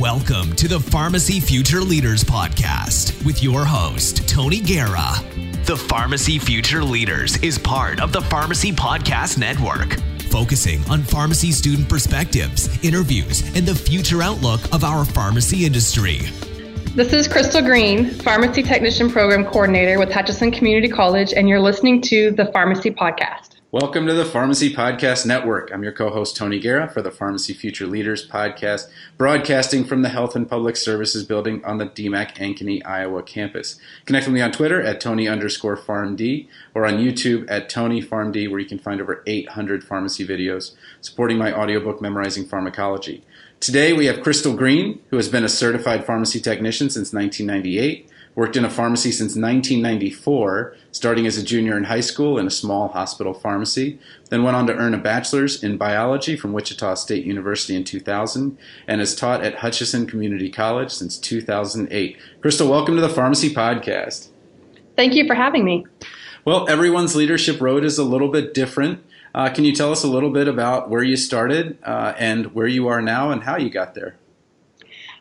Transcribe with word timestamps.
Welcome 0.00 0.56
to 0.56 0.66
the 0.66 0.80
Pharmacy 0.80 1.40
Future 1.40 1.82
Leaders 1.82 2.24
Podcast 2.24 3.22
with 3.22 3.42
your 3.42 3.66
host, 3.66 4.26
Tony 4.26 4.58
Guerra. 4.58 5.12
The 5.66 5.76
Pharmacy 5.76 6.38
Future 6.38 6.82
Leaders 6.82 7.36
is 7.42 7.58
part 7.58 8.00
of 8.00 8.10
the 8.10 8.22
Pharmacy 8.22 8.72
Podcast 8.72 9.36
Network, 9.36 10.00
focusing 10.30 10.82
on 10.88 11.02
pharmacy 11.02 11.52
student 11.52 11.86
perspectives, 11.86 12.82
interviews, 12.82 13.42
and 13.54 13.66
the 13.66 13.74
future 13.74 14.22
outlook 14.22 14.62
of 14.72 14.84
our 14.84 15.04
pharmacy 15.04 15.66
industry. 15.66 16.20
This 16.94 17.12
is 17.12 17.28
Crystal 17.28 17.60
Green, 17.60 18.08
Pharmacy 18.08 18.62
Technician 18.62 19.10
Program 19.10 19.44
Coordinator 19.44 19.98
with 19.98 20.10
Hutchinson 20.10 20.50
Community 20.50 20.88
College, 20.88 21.34
and 21.34 21.46
you're 21.46 21.60
listening 21.60 22.00
to 22.04 22.30
the 22.30 22.46
Pharmacy 22.46 22.90
Podcast. 22.90 23.49
Welcome 23.72 24.08
to 24.08 24.14
the 24.14 24.24
Pharmacy 24.24 24.74
Podcast 24.74 25.24
Network. 25.24 25.70
I'm 25.72 25.84
your 25.84 25.92
co 25.92 26.10
host, 26.10 26.36
Tony 26.36 26.58
Guerra, 26.58 26.88
for 26.88 27.02
the 27.02 27.10
Pharmacy 27.12 27.54
Future 27.54 27.86
Leaders 27.86 28.26
Podcast, 28.26 28.90
broadcasting 29.16 29.84
from 29.84 30.02
the 30.02 30.08
Health 30.08 30.34
and 30.34 30.50
Public 30.50 30.76
Services 30.76 31.22
building 31.22 31.64
on 31.64 31.78
the 31.78 31.86
DMACC 31.86 32.34
Ankeny, 32.38 32.84
Iowa 32.84 33.22
campus. 33.22 33.78
Connect 34.06 34.26
with 34.26 34.34
me 34.34 34.40
on 34.40 34.50
Twitter 34.50 34.82
at 34.82 35.00
Tony 35.00 35.28
underscore 35.28 35.76
PharmD 35.76 36.48
or 36.74 36.84
on 36.84 36.94
YouTube 36.94 37.48
at 37.48 37.68
Tony 37.68 38.02
PharmD, 38.02 38.50
where 38.50 38.58
you 38.58 38.66
can 38.66 38.80
find 38.80 39.00
over 39.00 39.22
800 39.24 39.84
pharmacy 39.84 40.26
videos 40.26 40.74
supporting 41.00 41.38
my 41.38 41.56
audiobook, 41.56 42.00
Memorizing 42.00 42.46
Pharmacology. 42.46 43.22
Today 43.60 43.92
we 43.92 44.06
have 44.06 44.20
Crystal 44.20 44.56
Green, 44.56 45.00
who 45.10 45.16
has 45.16 45.28
been 45.28 45.44
a 45.44 45.48
certified 45.48 46.04
pharmacy 46.04 46.40
technician 46.40 46.90
since 46.90 47.12
1998 47.12 48.09
worked 48.34 48.56
in 48.56 48.64
a 48.64 48.70
pharmacy 48.70 49.10
since 49.10 49.36
1994, 49.36 50.76
starting 50.92 51.26
as 51.26 51.36
a 51.36 51.42
junior 51.42 51.76
in 51.76 51.84
high 51.84 52.00
school 52.00 52.38
in 52.38 52.46
a 52.46 52.50
small 52.50 52.88
hospital 52.88 53.34
pharmacy, 53.34 53.98
then 54.28 54.42
went 54.42 54.56
on 54.56 54.66
to 54.66 54.74
earn 54.74 54.94
a 54.94 54.98
bachelor's 54.98 55.62
in 55.62 55.76
biology 55.76 56.36
from 56.36 56.52
Wichita 56.52 56.94
State 56.94 57.24
University 57.24 57.74
in 57.74 57.84
2000, 57.84 58.56
and 58.86 59.00
has 59.00 59.14
taught 59.14 59.42
at 59.42 59.56
Hutchinson 59.56 60.06
Community 60.06 60.50
College 60.50 60.90
since 60.90 61.18
2008. 61.18 62.16
Crystal, 62.40 62.68
welcome 62.68 62.96
to 62.96 63.02
the 63.02 63.08
Pharmacy 63.08 63.52
Podcast. 63.52 64.28
Thank 64.96 65.14
you 65.14 65.26
for 65.26 65.34
having 65.34 65.64
me. 65.64 65.86
Well, 66.44 66.68
everyone's 66.68 67.14
leadership 67.14 67.60
road 67.60 67.84
is 67.84 67.98
a 67.98 68.04
little 68.04 68.28
bit 68.28 68.54
different. 68.54 69.04
Uh, 69.34 69.50
can 69.50 69.64
you 69.64 69.74
tell 69.74 69.92
us 69.92 70.02
a 70.02 70.08
little 70.08 70.30
bit 70.30 70.48
about 70.48 70.90
where 70.90 71.02
you 71.02 71.16
started 71.16 71.78
uh, 71.84 72.14
and 72.18 72.54
where 72.54 72.66
you 72.66 72.88
are 72.88 73.00
now 73.00 73.30
and 73.30 73.44
how 73.44 73.56
you 73.56 73.70
got 73.70 73.94
there? 73.94 74.16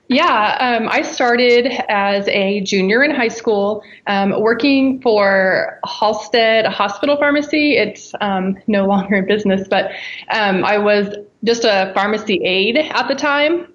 Yeah, 0.09 0.57
um, 0.59 0.89
I 0.89 1.03
started 1.03 1.67
as 1.87 2.27
a 2.29 2.61
junior 2.61 3.03
in 3.03 3.11
high 3.11 3.27
school 3.27 3.83
um, 4.07 4.41
working 4.41 4.99
for 5.01 5.79
Halstead 5.85 6.65
Hospital 6.65 7.15
Pharmacy. 7.15 7.77
It's 7.77 8.15
um, 8.19 8.57
no 8.65 8.87
longer 8.87 9.17
in 9.17 9.27
business, 9.27 9.67
but 9.67 9.91
um, 10.31 10.65
I 10.65 10.79
was 10.79 11.15
just 11.43 11.63
a 11.63 11.91
pharmacy 11.93 12.41
aide 12.43 12.77
at 12.79 13.07
the 13.07 13.13
time. 13.13 13.71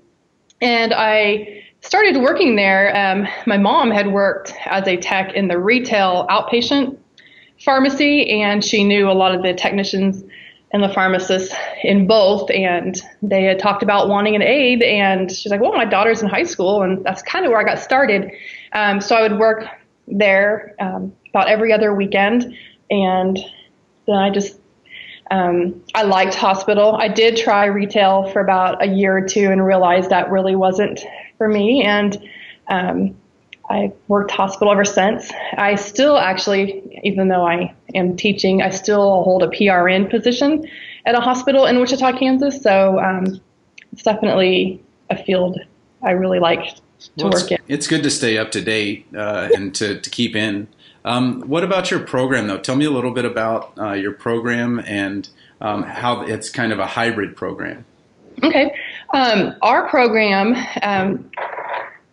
And 0.60 0.92
I 0.92 1.62
started 1.82 2.20
working 2.20 2.56
there. 2.56 2.96
Um, 2.96 3.28
my 3.46 3.56
mom 3.56 3.92
had 3.92 4.12
worked 4.12 4.52
as 4.66 4.88
a 4.88 4.96
tech 4.96 5.34
in 5.34 5.46
the 5.46 5.58
retail 5.60 6.26
outpatient 6.28 6.98
pharmacy, 7.64 8.42
and 8.42 8.64
she 8.64 8.82
knew 8.82 9.08
a 9.08 9.12
lot 9.14 9.36
of 9.36 9.42
the 9.42 9.54
technicians 9.54 10.24
and 10.74 10.82
the 10.82 10.88
pharmacist 10.88 11.54
in 11.84 12.04
both 12.04 12.50
and 12.50 13.00
they 13.22 13.44
had 13.44 13.60
talked 13.60 13.84
about 13.84 14.08
wanting 14.08 14.34
an 14.34 14.42
aide 14.42 14.82
and 14.82 15.30
she's 15.30 15.52
like 15.52 15.60
well 15.60 15.72
my 15.72 15.84
daughter's 15.84 16.20
in 16.20 16.28
high 16.28 16.42
school 16.42 16.82
and 16.82 17.04
that's 17.04 17.22
kind 17.22 17.46
of 17.46 17.52
where 17.52 17.60
i 17.60 17.64
got 17.64 17.78
started. 17.78 18.30
Um, 18.72 19.00
so 19.00 19.14
i 19.14 19.22
would 19.22 19.38
work 19.38 19.66
there 20.08 20.74
um, 20.80 21.12
about 21.30 21.48
every 21.48 21.72
other 21.72 21.94
weekend 21.94 22.52
and 22.90 23.38
then 24.06 24.16
i 24.16 24.30
just 24.30 24.58
um, 25.30 25.82
i 25.94 26.02
liked 26.02 26.34
hospital. 26.34 26.96
I 26.96 27.08
did 27.08 27.36
try 27.36 27.66
retail 27.66 28.30
for 28.32 28.40
about 28.40 28.82
a 28.82 28.88
year 28.88 29.16
or 29.16 29.26
two 29.26 29.50
and 29.50 29.64
realized 29.64 30.10
that 30.10 30.28
really 30.30 30.56
wasn't 30.56 31.00
for 31.38 31.48
me 31.48 31.82
and 31.84 32.20
um, 32.68 33.16
I 33.70 33.92
worked 34.08 34.30
hospital 34.30 34.72
ever 34.72 34.84
since. 34.84 35.30
I 35.56 35.74
still 35.74 36.18
actually, 36.18 37.00
even 37.02 37.28
though 37.28 37.46
I 37.46 37.74
am 37.94 38.16
teaching, 38.16 38.62
I 38.62 38.70
still 38.70 39.22
hold 39.22 39.42
a 39.42 39.48
PRN 39.48 40.10
position 40.10 40.68
at 41.06 41.14
a 41.14 41.20
hospital 41.20 41.66
in 41.66 41.78
Wichita, 41.78 42.18
Kansas. 42.18 42.62
So 42.62 42.98
um, 42.98 43.40
it's 43.92 44.02
definitely 44.02 44.82
a 45.10 45.16
field 45.16 45.58
I 46.02 46.10
really 46.10 46.40
like 46.40 46.76
to 47.16 47.24
well, 47.24 47.30
work 47.30 47.50
in. 47.50 47.58
It's 47.68 47.86
good 47.86 48.02
to 48.02 48.10
stay 48.10 48.38
up 48.38 48.50
to 48.52 48.60
date 48.60 49.06
uh, 49.16 49.48
and 49.54 49.74
to, 49.76 50.00
to 50.00 50.10
keep 50.10 50.36
in. 50.36 50.68
Um, 51.04 51.42
what 51.42 51.64
about 51.64 51.90
your 51.90 52.00
program, 52.00 52.46
though? 52.46 52.58
Tell 52.58 52.76
me 52.76 52.86
a 52.86 52.90
little 52.90 53.12
bit 53.12 53.24
about 53.24 53.72
uh, 53.78 53.92
your 53.92 54.12
program 54.12 54.80
and 54.86 55.28
um, 55.60 55.82
how 55.82 56.22
it's 56.22 56.48
kind 56.50 56.72
of 56.72 56.78
a 56.78 56.86
hybrid 56.86 57.36
program. 57.36 57.84
Okay. 58.42 58.74
Um, 59.12 59.54
our 59.62 59.88
program 59.88 60.56
um, 60.82 61.30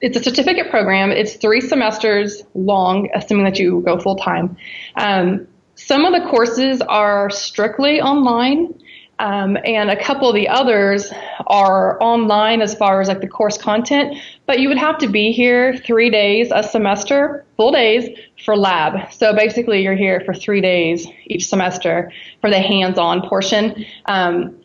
it's 0.01 0.17
a 0.17 0.23
certificate 0.23 0.69
program. 0.69 1.11
It's 1.11 1.35
three 1.35 1.61
semesters 1.61 2.43
long, 2.55 3.09
assuming 3.13 3.45
that 3.45 3.59
you 3.59 3.81
go 3.81 3.99
full 3.99 4.15
time. 4.15 4.57
Um, 4.95 5.47
some 5.75 6.05
of 6.05 6.13
the 6.13 6.27
courses 6.27 6.81
are 6.81 7.29
strictly 7.29 8.01
online, 8.01 8.73
um, 9.19 9.57
and 9.63 9.91
a 9.91 10.03
couple 10.03 10.27
of 10.27 10.33
the 10.35 10.47
others 10.47 11.13
are 11.45 12.01
online 12.01 12.61
as 12.61 12.73
far 12.73 13.01
as 13.01 13.07
like 13.07 13.21
the 13.21 13.27
course 13.27 13.57
content. 13.57 14.17
But 14.47 14.59
you 14.59 14.67
would 14.69 14.79
have 14.79 14.97
to 14.99 15.07
be 15.07 15.31
here 15.31 15.77
three 15.77 16.09
days 16.09 16.51
a 16.53 16.63
semester, 16.63 17.45
full 17.55 17.71
days 17.71 18.09
for 18.43 18.57
lab. 18.57 19.11
So 19.13 19.33
basically, 19.33 19.83
you're 19.83 19.95
here 19.95 20.21
for 20.25 20.33
three 20.33 20.61
days 20.61 21.07
each 21.27 21.47
semester 21.47 22.11
for 22.41 22.49
the 22.49 22.59
hands-on 22.59 23.27
portion. 23.27 23.85
Um, 24.05 24.60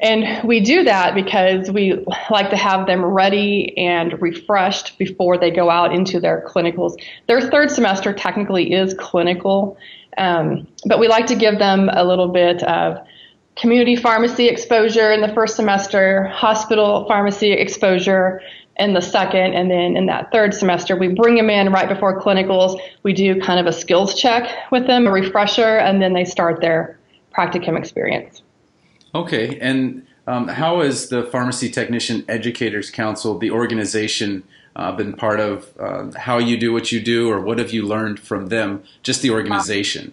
and 0.00 0.46
we 0.46 0.60
do 0.60 0.84
that 0.84 1.14
because 1.14 1.70
we 1.70 2.04
like 2.30 2.50
to 2.50 2.56
have 2.56 2.86
them 2.86 3.04
ready 3.04 3.76
and 3.76 4.20
refreshed 4.20 4.98
before 4.98 5.38
they 5.38 5.50
go 5.50 5.70
out 5.70 5.94
into 5.94 6.20
their 6.20 6.44
clinicals. 6.48 7.00
Their 7.26 7.40
third 7.40 7.70
semester 7.70 8.12
technically 8.12 8.72
is 8.72 8.94
clinical, 8.94 9.76
um, 10.18 10.66
but 10.86 10.98
we 10.98 11.08
like 11.08 11.26
to 11.26 11.36
give 11.36 11.58
them 11.58 11.88
a 11.92 12.04
little 12.04 12.28
bit 12.28 12.62
of 12.64 13.06
community 13.56 13.96
pharmacy 13.96 14.48
exposure 14.48 15.12
in 15.12 15.20
the 15.20 15.32
first 15.32 15.56
semester, 15.56 16.24
hospital 16.28 17.06
pharmacy 17.06 17.52
exposure 17.52 18.40
in 18.76 18.92
the 18.92 19.00
second, 19.00 19.54
and 19.54 19.70
then 19.70 19.96
in 19.96 20.06
that 20.06 20.32
third 20.32 20.52
semester, 20.52 20.96
we 20.96 21.08
bring 21.08 21.36
them 21.36 21.48
in 21.48 21.70
right 21.70 21.88
before 21.88 22.20
clinicals. 22.20 22.80
We 23.04 23.12
do 23.12 23.40
kind 23.40 23.60
of 23.60 23.66
a 23.66 23.72
skills 23.72 24.14
check 24.20 24.50
with 24.72 24.88
them, 24.88 25.06
a 25.06 25.12
refresher, 25.12 25.78
and 25.78 26.02
then 26.02 26.12
they 26.12 26.24
start 26.24 26.60
their 26.60 26.98
practicum 27.32 27.78
experience. 27.78 28.43
Okay, 29.14 29.58
and 29.60 30.04
um, 30.26 30.48
how 30.48 30.80
has 30.80 31.08
the 31.08 31.22
Pharmacy 31.24 31.70
Technician 31.70 32.24
Educators 32.28 32.90
Council, 32.90 33.38
the 33.38 33.50
organization, 33.50 34.42
uh, 34.74 34.90
been 34.90 35.12
part 35.12 35.38
of 35.38 35.72
uh, 35.78 36.10
how 36.18 36.38
you 36.38 36.56
do 36.56 36.72
what 36.72 36.90
you 36.90 37.00
do, 37.00 37.30
or 37.30 37.40
what 37.40 37.58
have 37.58 37.72
you 37.72 37.86
learned 37.86 38.18
from 38.18 38.48
them? 38.48 38.82
Just 39.04 39.22
the 39.22 39.30
organization. 39.30 40.12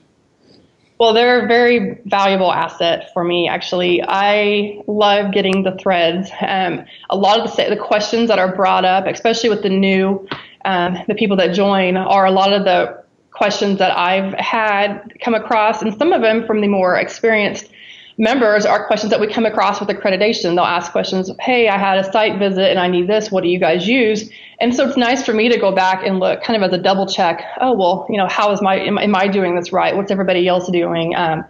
Well, 0.99 1.13
they're 1.15 1.45
a 1.45 1.47
very 1.47 1.99
valuable 2.05 2.53
asset 2.53 3.09
for 3.11 3.23
me. 3.23 3.47
Actually, 3.47 4.03
I 4.07 4.83
love 4.85 5.33
getting 5.33 5.63
the 5.63 5.75
threads. 5.77 6.29
Um, 6.39 6.85
a 7.09 7.17
lot 7.17 7.39
of 7.39 7.55
the, 7.55 7.75
the 7.75 7.81
questions 7.81 8.27
that 8.27 8.37
are 8.37 8.55
brought 8.55 8.85
up, 8.85 9.07
especially 9.07 9.49
with 9.49 9.63
the 9.63 9.69
new, 9.69 10.27
um, 10.63 10.95
the 11.07 11.15
people 11.15 11.37
that 11.37 11.55
join, 11.55 11.97
are 11.97 12.27
a 12.27 12.31
lot 12.31 12.53
of 12.53 12.65
the 12.65 13.03
questions 13.31 13.79
that 13.79 13.97
I've 13.97 14.33
had 14.35 15.11
come 15.23 15.33
across, 15.33 15.81
and 15.81 15.97
some 15.97 16.13
of 16.13 16.21
them 16.21 16.45
from 16.45 16.61
the 16.61 16.67
more 16.67 16.95
experienced 16.95 17.71
members 18.17 18.65
are 18.65 18.85
questions 18.85 19.09
that 19.11 19.19
we 19.19 19.27
come 19.27 19.45
across 19.45 19.79
with 19.79 19.89
accreditation. 19.89 20.55
They'll 20.55 20.59
ask 20.59 20.91
questions, 20.91 21.29
hey, 21.39 21.69
I 21.69 21.77
had 21.77 21.97
a 21.97 22.11
site 22.11 22.39
visit 22.39 22.69
and 22.69 22.79
I 22.79 22.87
need 22.87 23.07
this. 23.07 23.31
What 23.31 23.43
do 23.43 23.49
you 23.49 23.59
guys 23.59 23.87
use? 23.87 24.29
And 24.59 24.75
so 24.75 24.87
it's 24.87 24.97
nice 24.97 25.25
for 25.25 25.33
me 25.33 25.49
to 25.49 25.57
go 25.57 25.71
back 25.71 26.05
and 26.05 26.19
look 26.19 26.43
kind 26.43 26.61
of 26.61 26.67
as 26.67 26.77
a 26.77 26.81
double 26.81 27.07
check. 27.07 27.43
Oh, 27.59 27.73
well, 27.73 28.05
you 28.09 28.17
know, 28.17 28.27
how 28.27 28.51
is 28.51 28.61
my, 28.61 28.79
am, 28.79 28.97
am 28.97 29.15
I 29.15 29.27
doing 29.27 29.55
this 29.55 29.71
right? 29.71 29.95
What's 29.95 30.11
everybody 30.11 30.47
else 30.47 30.69
doing? 30.69 31.15
Um, 31.15 31.43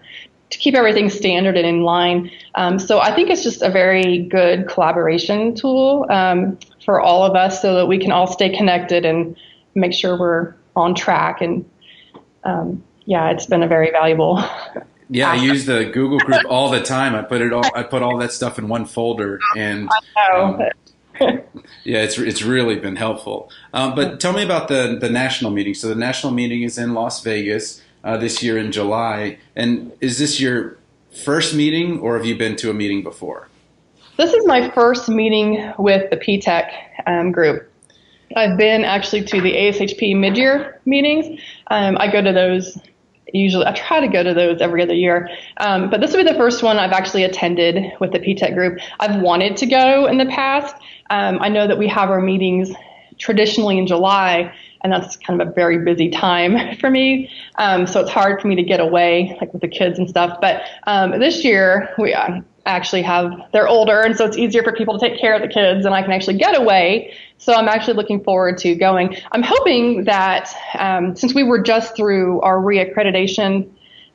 to 0.51 0.57
keep 0.57 0.75
everything 0.75 1.09
standard 1.09 1.55
and 1.57 1.65
in 1.65 1.83
line. 1.83 2.29
Um, 2.55 2.77
so 2.77 2.99
I 2.99 3.15
think 3.15 3.29
it's 3.29 3.41
just 3.41 3.61
a 3.61 3.69
very 3.69 4.19
good 4.19 4.67
collaboration 4.67 5.55
tool 5.55 6.05
um, 6.09 6.59
for 6.83 6.99
all 6.99 7.23
of 7.23 7.35
us 7.35 7.61
so 7.61 7.75
that 7.75 7.87
we 7.87 7.97
can 7.97 8.11
all 8.11 8.27
stay 8.27 8.55
connected 8.55 9.05
and 9.05 9.35
make 9.75 9.93
sure 9.93 10.19
we're 10.19 10.53
on 10.75 10.93
track. 10.93 11.41
And 11.41 11.69
um, 12.43 12.83
yeah, 13.05 13.31
it's 13.31 13.45
been 13.45 13.63
a 13.63 13.67
very 13.67 13.91
valuable 13.91 14.43
yeah, 15.11 15.29
I 15.29 15.35
use 15.35 15.65
the 15.65 15.85
Google 15.85 16.19
group 16.19 16.43
all 16.47 16.69
the 16.69 16.81
time. 16.95 17.15
I 17.15 17.21
put 17.21 17.41
it 17.41 17.51
all. 17.51 17.69
I 17.75 17.83
put 17.83 18.01
all 18.01 18.17
that 18.19 18.31
stuff 18.31 18.57
in 18.57 18.69
one 18.69 18.85
folder, 18.85 19.39
and 19.57 19.89
um, 20.31 20.61
yeah, 21.19 22.01
it's 22.01 22.17
it's 22.17 22.41
really 22.41 22.79
been 22.79 22.95
helpful. 22.95 23.51
Um, 23.73 23.93
but 23.93 24.21
tell 24.21 24.31
me 24.31 24.41
about 24.41 24.69
the 24.69 24.97
the 24.99 25.09
national 25.09 25.51
meeting. 25.51 25.73
So 25.73 25.89
the 25.89 25.95
national 25.95 26.31
meeting 26.31 26.63
is 26.63 26.77
in 26.77 26.93
Las 26.93 27.21
Vegas 27.23 27.81
uh, 28.05 28.17
this 28.17 28.41
year 28.41 28.57
in 28.57 28.71
July, 28.71 29.37
and 29.53 29.91
is 29.99 30.17
this 30.17 30.39
your 30.39 30.77
first 31.25 31.53
meeting, 31.53 31.99
or 31.99 32.15
have 32.15 32.25
you 32.25 32.37
been 32.37 32.55
to 32.57 32.69
a 32.69 32.73
meeting 32.73 33.03
before? 33.03 33.49
This 34.15 34.33
is 34.33 34.45
my 34.45 34.69
first 34.69 35.09
meeting 35.09 35.73
with 35.77 36.09
the 36.09 36.15
PTEC 36.15 36.71
um, 37.05 37.31
group. 37.33 37.69
I've 38.35 38.57
been 38.57 38.85
actually 38.85 39.23
to 39.25 39.41
the 39.41 39.51
ASHP 39.51 40.17
mid-year 40.17 40.79
meetings. 40.85 41.41
Um, 41.67 41.97
I 41.99 42.09
go 42.09 42.21
to 42.21 42.31
those 42.31 42.77
usually 43.33 43.65
I 43.65 43.73
try 43.73 43.99
to 43.99 44.07
go 44.07 44.23
to 44.23 44.33
those 44.33 44.61
every 44.61 44.81
other 44.81 44.93
year. 44.93 45.29
Um, 45.57 45.89
but 45.89 46.01
this 46.01 46.11
will 46.11 46.23
be 46.23 46.29
the 46.29 46.37
first 46.37 46.63
one 46.63 46.77
I've 46.77 46.91
actually 46.91 47.23
attended 47.23 47.91
with 47.99 48.11
the 48.11 48.19
PTEC 48.19 48.53
group. 48.53 48.79
I've 48.99 49.21
wanted 49.21 49.57
to 49.57 49.65
go 49.65 50.07
in 50.07 50.17
the 50.17 50.25
past. 50.25 50.75
Um, 51.09 51.39
I 51.41 51.49
know 51.49 51.67
that 51.67 51.77
we 51.77 51.87
have 51.87 52.09
our 52.09 52.21
meetings 52.21 52.71
traditionally 53.17 53.77
in 53.77 53.85
July, 53.87 54.53
and 54.81 54.91
that's 54.91 55.15
kind 55.17 55.41
of 55.41 55.47
a 55.47 55.51
very 55.51 55.79
busy 55.79 56.09
time 56.09 56.75
for 56.79 56.89
me. 56.89 57.29
Um, 57.55 57.85
so 57.85 57.99
it's 58.01 58.09
hard 58.09 58.41
for 58.41 58.47
me 58.47 58.55
to 58.55 58.63
get 58.63 58.79
away, 58.79 59.37
like 59.39 59.53
with 59.53 59.61
the 59.61 59.67
kids 59.67 59.99
and 59.99 60.09
stuff. 60.09 60.39
But 60.41 60.63
um, 60.87 61.19
this 61.19 61.43
year 61.43 61.93
we 61.97 62.13
uh, 62.13 62.41
actually 62.65 63.01
have 63.01 63.31
they're 63.53 63.67
older, 63.67 64.01
and 64.01 64.15
so 64.15 64.25
it's 64.25 64.37
easier 64.37 64.63
for 64.63 64.71
people 64.73 64.97
to 64.97 65.09
take 65.09 65.19
care 65.19 65.33
of 65.33 65.41
the 65.41 65.47
kids, 65.47 65.85
and 65.85 65.93
I 65.93 66.01
can 66.01 66.11
actually 66.11 66.37
get 66.37 66.57
away. 66.57 67.13
So 67.37 67.53
I'm 67.53 67.67
actually 67.67 67.95
looking 67.95 68.23
forward 68.23 68.57
to 68.59 68.75
going. 68.75 69.17
I'm 69.31 69.43
hoping 69.43 70.05
that 70.05 70.53
um, 70.77 71.15
since 71.15 71.33
we 71.33 71.43
were 71.43 71.61
just 71.61 71.95
through 71.95 72.41
our 72.41 72.57
reaccreditation. 72.57 73.69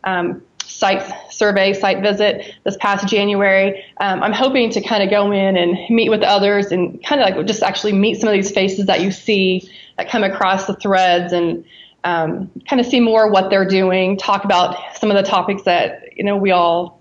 Um, 0.04 0.42
site 0.64 1.32
survey, 1.32 1.72
site 1.72 2.02
visit 2.02 2.54
this 2.64 2.76
past 2.78 3.08
January. 3.08 3.84
Um, 3.98 4.22
I'm 4.22 4.32
hoping 4.32 4.70
to 4.70 4.80
kind 4.80 5.02
of 5.02 5.10
go 5.10 5.30
in 5.30 5.56
and 5.56 5.78
meet 5.88 6.10
with 6.10 6.22
others 6.22 6.66
and 6.66 7.02
kind 7.04 7.20
of 7.20 7.36
like 7.36 7.46
just 7.46 7.62
actually 7.62 7.92
meet 7.92 8.20
some 8.20 8.28
of 8.28 8.34
these 8.34 8.50
faces 8.50 8.86
that 8.86 9.00
you 9.00 9.10
see 9.10 9.70
that 9.96 10.10
come 10.10 10.24
across 10.24 10.66
the 10.66 10.74
threads 10.74 11.32
and 11.32 11.64
um, 12.04 12.50
kind 12.68 12.80
of 12.80 12.86
see 12.86 13.00
more 13.00 13.30
what 13.30 13.50
they're 13.50 13.66
doing, 13.66 14.16
talk 14.16 14.44
about 14.44 14.76
some 14.96 15.10
of 15.10 15.16
the 15.16 15.22
topics 15.22 15.62
that 15.62 16.16
you 16.16 16.24
know 16.24 16.36
we 16.36 16.50
all 16.50 16.95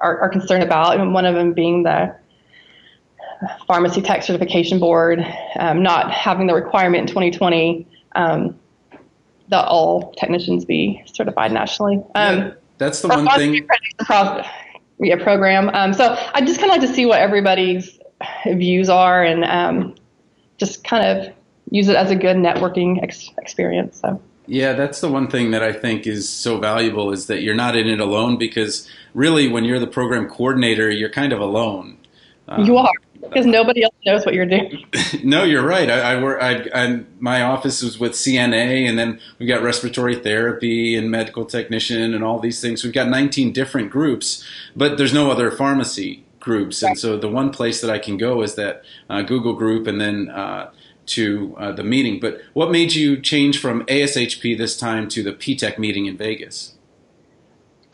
are, 0.00 0.20
are 0.20 0.28
concerned 0.28 0.62
about, 0.62 0.98
and 0.98 1.12
one 1.12 1.26
of 1.26 1.34
them 1.34 1.52
being 1.52 1.82
the 1.82 2.14
pharmacy 3.66 4.02
tech 4.02 4.22
certification 4.22 4.78
board 4.78 5.24
um, 5.58 5.82
not 5.82 6.10
having 6.10 6.46
the 6.46 6.54
requirement 6.54 7.02
in 7.02 7.06
2020 7.06 7.86
um, 8.16 8.58
that 9.48 9.64
all 9.66 10.12
technicians 10.14 10.64
be 10.64 11.02
certified 11.06 11.52
nationally. 11.52 11.96
Um, 12.14 12.38
yeah, 12.38 12.52
that's 12.78 13.00
the 13.02 13.08
one 13.08 13.28
thing. 13.28 13.66
Yeah, 15.00 15.22
program. 15.22 15.68
Um, 15.68 15.92
so 15.94 16.16
I 16.34 16.40
just 16.40 16.58
kind 16.58 16.72
of 16.72 16.78
like 16.78 16.88
to 16.88 16.92
see 16.92 17.06
what 17.06 17.20
everybody's 17.20 18.00
views 18.46 18.88
are 18.88 19.22
and 19.22 19.44
um, 19.44 19.94
just 20.56 20.82
kind 20.82 21.06
of 21.06 21.32
use 21.70 21.88
it 21.88 21.94
as 21.94 22.10
a 22.10 22.16
good 22.16 22.36
networking 22.36 23.00
ex- 23.02 23.30
experience. 23.38 24.00
So. 24.00 24.20
Yeah, 24.48 24.72
that's 24.72 25.02
the 25.02 25.10
one 25.10 25.28
thing 25.28 25.50
that 25.50 25.62
I 25.62 25.72
think 25.72 26.06
is 26.06 26.26
so 26.26 26.58
valuable 26.58 27.12
is 27.12 27.26
that 27.26 27.42
you're 27.42 27.54
not 27.54 27.76
in 27.76 27.86
it 27.86 28.00
alone 28.00 28.38
because 28.38 28.88
really 29.12 29.46
when 29.46 29.64
you're 29.64 29.78
the 29.78 29.86
program 29.86 30.26
coordinator, 30.26 30.90
you're 30.90 31.10
kind 31.10 31.34
of 31.34 31.40
alone. 31.40 31.98
Um, 32.48 32.64
you 32.64 32.78
are 32.78 32.90
because 33.20 33.44
nobody 33.44 33.82
else 33.82 33.94
knows 34.06 34.24
what 34.24 34.34
you're 34.34 34.46
doing. 34.46 34.86
no, 35.22 35.44
you're 35.44 35.66
right. 35.66 35.90
I, 35.90 36.14
I 36.14 36.22
work. 36.22 36.42
I, 36.42 36.66
I, 36.74 37.00
my 37.20 37.42
office 37.42 37.82
is 37.82 37.98
with 37.98 38.12
CNA, 38.12 38.88
and 38.88 38.98
then 38.98 39.20
we've 39.38 39.48
got 39.48 39.62
respiratory 39.62 40.16
therapy 40.16 40.96
and 40.96 41.10
medical 41.10 41.44
technician 41.44 42.14
and 42.14 42.24
all 42.24 42.38
these 42.38 42.60
things. 42.60 42.82
We've 42.82 42.92
got 42.92 43.08
19 43.08 43.52
different 43.52 43.90
groups, 43.90 44.44
but 44.74 44.96
there's 44.96 45.12
no 45.12 45.30
other 45.30 45.50
pharmacy 45.50 46.24
groups, 46.40 46.82
and 46.82 46.98
so 46.98 47.18
the 47.18 47.28
one 47.28 47.50
place 47.50 47.82
that 47.82 47.90
I 47.90 47.98
can 47.98 48.16
go 48.16 48.40
is 48.40 48.54
that 48.54 48.82
uh, 49.10 49.20
Google 49.22 49.54
group, 49.54 49.86
and 49.86 50.00
then. 50.00 50.30
Uh, 50.30 50.70
to 51.08 51.54
uh, 51.58 51.72
the 51.72 51.84
meeting. 51.84 52.20
But 52.20 52.40
what 52.52 52.70
made 52.70 52.94
you 52.94 53.20
change 53.20 53.60
from 53.60 53.84
ASHP 53.86 54.56
this 54.56 54.76
time 54.76 55.08
to 55.10 55.22
the 55.22 55.32
PTEC 55.32 55.78
meeting 55.78 56.06
in 56.06 56.16
Vegas? 56.16 56.74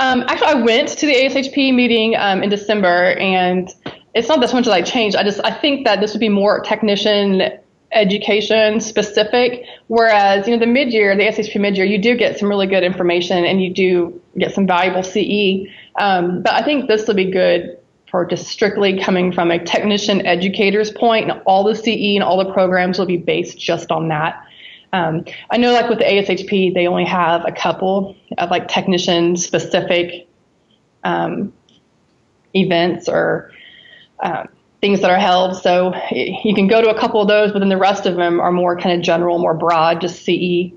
Um, 0.01 0.25
actually, 0.29 0.49
I 0.49 0.55
went 0.55 0.89
to 0.89 1.07
the 1.07 1.15
ASHP 1.15 1.75
meeting 1.75 2.17
um, 2.17 2.43
in 2.43 2.51
December, 2.51 3.13
and 3.13 3.71
it's 4.15 4.29
not 4.29 4.41
that 4.41 4.53
much 4.53 4.65
that 4.65 4.73
I 4.73 4.83
changed. 4.83 5.17
I 5.17 5.23
just 5.23 5.41
I 5.45 5.53
think 5.53 5.85
that 5.85 6.01
this 6.01 6.13
would 6.13 6.21
be 6.21 6.29
more 6.29 6.61
technician 6.61 7.43
education 7.95 8.81
specific. 8.81 9.65
Whereas, 9.87 10.47
you 10.47 10.55
know, 10.55 10.61
the 10.61 10.71
mid 10.71 10.93
year, 10.93 11.17
the 11.17 11.23
ASHP 11.23 11.61
mid 11.61 11.77
year, 11.77 11.87
you 11.87 11.99
do 11.99 12.17
get 12.17 12.39
some 12.39 12.49
really 12.49 12.67
good 12.67 12.83
information 12.83 13.45
and 13.45 13.63
you 13.63 13.73
do 13.73 14.21
get 14.37 14.53
some 14.53 14.67
valuable 14.67 15.03
CE. 15.03 15.71
Um, 15.99 16.43
but 16.43 16.53
I 16.53 16.63
think 16.63 16.89
this 16.89 17.07
will 17.07 17.15
be 17.15 17.31
good 17.31 17.79
or 18.15 18.25
just 18.25 18.47
strictly 18.47 18.97
coming 18.97 19.33
from 19.33 19.51
a 19.51 19.59
technician 19.59 20.25
educator's 20.25 20.93
point, 20.93 21.29
and 21.29 21.43
all 21.47 21.65
the 21.65 21.75
CE 21.75 22.15
and 22.15 22.23
all 22.23 22.43
the 22.43 22.53
programs 22.53 22.97
will 22.97 23.07
be 23.07 23.17
based 23.17 23.59
just 23.59 23.91
on 23.91 24.07
that. 24.07 24.47
Um, 24.93 25.25
I 25.51 25.57
know, 25.57 25.73
like 25.73 25.91
with 25.91 25.99
the 25.99 26.05
ASHP, 26.05 26.73
they 26.75 26.87
only 26.87 27.05
have 27.07 27.45
a 27.45 27.51
couple 27.51 28.15
of 28.39 28.51
like 28.51 28.69
technician 28.69 29.37
specific 29.37 30.29
um, 31.03 31.53
events 32.55 33.09
or 33.09 33.51
um, 34.23 34.49
things 34.81 35.01
that 35.01 35.11
are 35.11 35.19
held. 35.19 35.61
So 35.61 35.93
you 36.13 36.55
can 36.55 36.69
go 36.69 36.81
to 36.81 36.91
a 36.91 36.99
couple 36.99 37.21
of 37.21 37.27
those, 37.27 37.51
but 37.51 37.59
then 37.59 37.69
the 37.69 37.77
rest 37.77 38.07
of 38.07 38.15
them 38.15 38.39
are 38.39 38.53
more 38.53 38.79
kind 38.79 38.97
of 38.97 39.05
general, 39.05 39.41
more 39.41 39.55
broad, 39.55 40.01
just 40.01 40.25
CE. 40.25 40.71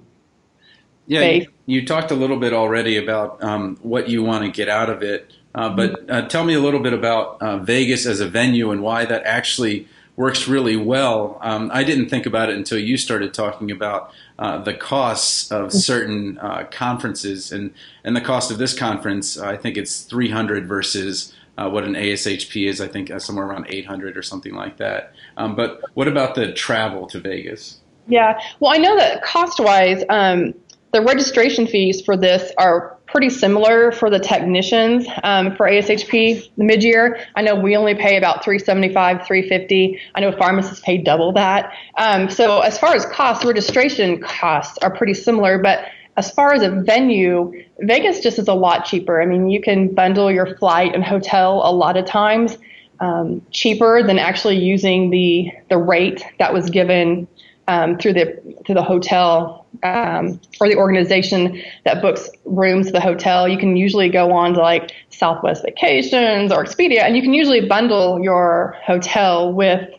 Yeah, 1.06 1.22
you, 1.30 1.48
you, 1.68 1.86
talked 1.86 2.10
a 2.10 2.16
little 2.16 2.38
bit 2.38 2.51
already 2.51 2.98
about 2.98 3.44
um, 3.44 3.78
what 3.84 4.10
you 4.10 4.24
want 4.24 4.44
to 4.44 4.50
get 4.50 4.69
out 4.69 4.89
of 4.89 5.04
it. 5.04 5.34
Uh, 5.57 5.75
but 5.75 6.09
uh, 6.09 6.27
tell 6.27 6.45
me 6.45 6.54
a 6.54 6.59
little 6.59 6.80
bit 6.80 6.94
about 6.94 7.42
uh, 7.42 7.57
Vegas 7.57 8.06
as 8.06 8.19
a 8.19 8.27
venue 8.27 8.69
and 8.69 8.83
why 8.83 9.06
that 9.06 9.24
actually 9.25 9.88
works 10.15 10.48
really 10.48 10.75
well. 10.75 11.39
Um, 11.42 11.71
I 11.74 11.83
didn't 11.83 12.09
think 12.09 12.27
about 12.27 12.50
it 12.50 12.56
until 12.56 12.77
you 12.77 12.95
started 12.95 13.33
talking 13.33 13.71
about 13.71 14.12
uh, 14.38 14.59
the 14.59 14.75
costs 14.75 15.51
of 15.51 15.74
certain 15.74 16.38
uh, 16.38 16.65
conferences 16.69 17.51
and 17.51 17.74
and 18.04 18.15
the 18.15 18.21
cost 18.21 18.51
of 18.51 18.59
this 18.59 18.77
conference. 18.77 19.38
I 19.38 19.57
think 19.57 19.77
it's 19.77 20.01
300 20.01 20.68
versus 20.68 21.33
uh, 21.57 21.69
what 21.69 21.86
an 21.86 21.94
ASHP 21.94 22.68
is. 22.68 22.80
I 22.80 22.88
think 22.88 23.12
somewhere 23.19 23.48
around 23.48 23.65
800 23.68 24.15
or 24.15 24.21
something 24.21 24.53
like 24.53 24.77
that. 24.77 25.13
Um, 25.38 25.56
but 25.56 25.81
what 25.95 26.07
about 26.07 26.36
the 26.36 26.53
travel 26.53 27.07
to 27.07 27.19
Vegas? 27.19 27.80
Yeah, 28.07 28.39
well, 28.60 28.71
I 28.71 28.77
know 28.77 28.95
that 28.95 29.24
cost 29.24 29.60
wise, 29.60 30.03
um, 30.10 30.53
the 30.94 31.01
registration 31.01 31.68
fees 31.68 32.01
for 32.01 32.15
this 32.15 32.51
are 32.57 32.97
pretty 33.07 33.30
similar 33.30 33.92
for 33.92 34.09
the 34.09 34.19
technicians 34.19 35.07
um, 35.24 35.56
for 35.56 35.68
ASHP 35.68 36.50
the 36.57 36.63
mid-year. 36.63 37.19
I 37.36 37.42
know 37.42 37.56
we 37.56 37.75
only 37.75 37.95
pay 37.95 38.18
about 38.18 38.44
375, 38.44 39.25
350. 39.25 40.00
I 40.15 40.19
know 40.19 40.31
pharmacists 40.33 40.81
pay 40.81 40.98
double 40.98 41.31
that. 41.33 41.74
Um, 41.98 42.30
so 42.30 42.62
as 42.62 42.77
far 42.77 42.94
as 42.95 43.06
costs, 43.06 43.45
registration 43.45 44.21
costs 44.21 44.77
are 44.80 44.94
pretty 44.94 45.13
similar, 45.13 45.57
but 45.57 45.86
as 46.18 46.31
far 46.31 46.54
as 46.54 46.63
a 46.63 46.69
venue, 46.69 47.54
Vegas 47.80 48.19
just 48.21 48.39
is 48.39 48.48
a 48.48 48.54
lot 48.54 48.86
cheaper. 48.86 49.21
I 49.21 49.25
mean, 49.25 49.50
you 49.50 49.62
can 49.62 49.94
bundle 49.94 50.31
your 50.31 50.57
flight 50.57 50.94
and 50.94 51.03
hotel 51.03 51.62
a 51.63 51.71
lot 51.71 51.95
of 51.95 52.06
times 52.06 52.57
um, 53.00 53.42
cheaper 53.51 54.01
than 54.03 54.18
actually 54.18 54.57
using 54.57 55.12
the 55.12 55.51
the 55.69 55.77
rate 55.77 56.25
that 56.39 56.53
was 56.53 56.69
given 56.69 57.27
um, 57.68 57.98
through 57.98 58.13
the 58.13 58.56
through 58.65 58.75
the 58.75 58.83
hotel 58.83 59.67
um, 59.83 60.39
or 60.59 60.68
the 60.68 60.75
organization 60.75 61.62
that 61.85 62.01
books 62.01 62.29
rooms 62.45 62.88
to 62.88 62.91
the 62.91 63.01
hotel. 63.01 63.47
You 63.47 63.57
can 63.57 63.75
usually 63.75 64.09
go 64.09 64.31
on 64.31 64.53
to 64.53 64.62
like 64.62 64.91
Southwest 65.09 65.63
Vacations 65.63 66.51
or 66.51 66.63
Expedia, 66.63 67.01
and 67.01 67.15
you 67.15 67.21
can 67.21 67.33
usually 67.33 67.68
bundle 67.68 68.21
your 68.21 68.75
hotel 68.85 69.53
with 69.53 69.89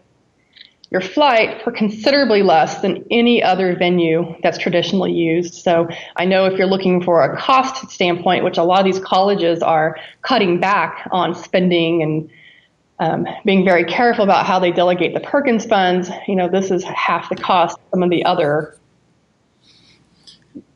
your 0.90 1.00
flight 1.02 1.62
for 1.62 1.70
considerably 1.70 2.42
less 2.42 2.80
than 2.80 3.04
any 3.11 3.42
other 3.42 3.76
venue 3.76 4.35
that's 4.42 4.56
traditionally 4.56 5.12
used. 5.12 5.54
So 5.54 5.87
I 6.16 6.25
know 6.25 6.47
if 6.47 6.56
you're 6.56 6.66
looking 6.66 7.02
for 7.02 7.23
a 7.23 7.37
cost 7.37 7.90
standpoint, 7.90 8.42
which 8.42 8.56
a 8.56 8.62
lot 8.62 8.78
of 8.78 8.87
these 8.87 9.00
colleges 9.00 9.62
are 9.62 9.99
cutting 10.23 10.61
back 10.61 11.06
on 11.12 11.35
spending 11.35 12.02
and 12.02 12.30
um, 13.00 13.26
being 13.44 13.64
very 13.64 13.85
careful 13.85 14.25
about 14.25 14.47
how 14.47 14.58
they 14.58 14.73
delegate 14.73 15.12
the 15.14 15.20
Perkins 15.20 15.66
funds. 15.66 16.11
You 16.26 16.35
know, 16.35 16.49
this 16.49 16.70
is 16.70 16.82
half 16.85 17.28
the 17.28 17.37
cost 17.37 17.76
of 17.76 17.85
some 17.90 18.02
of 18.02 18.11
the 18.11 18.25
other 18.25 18.77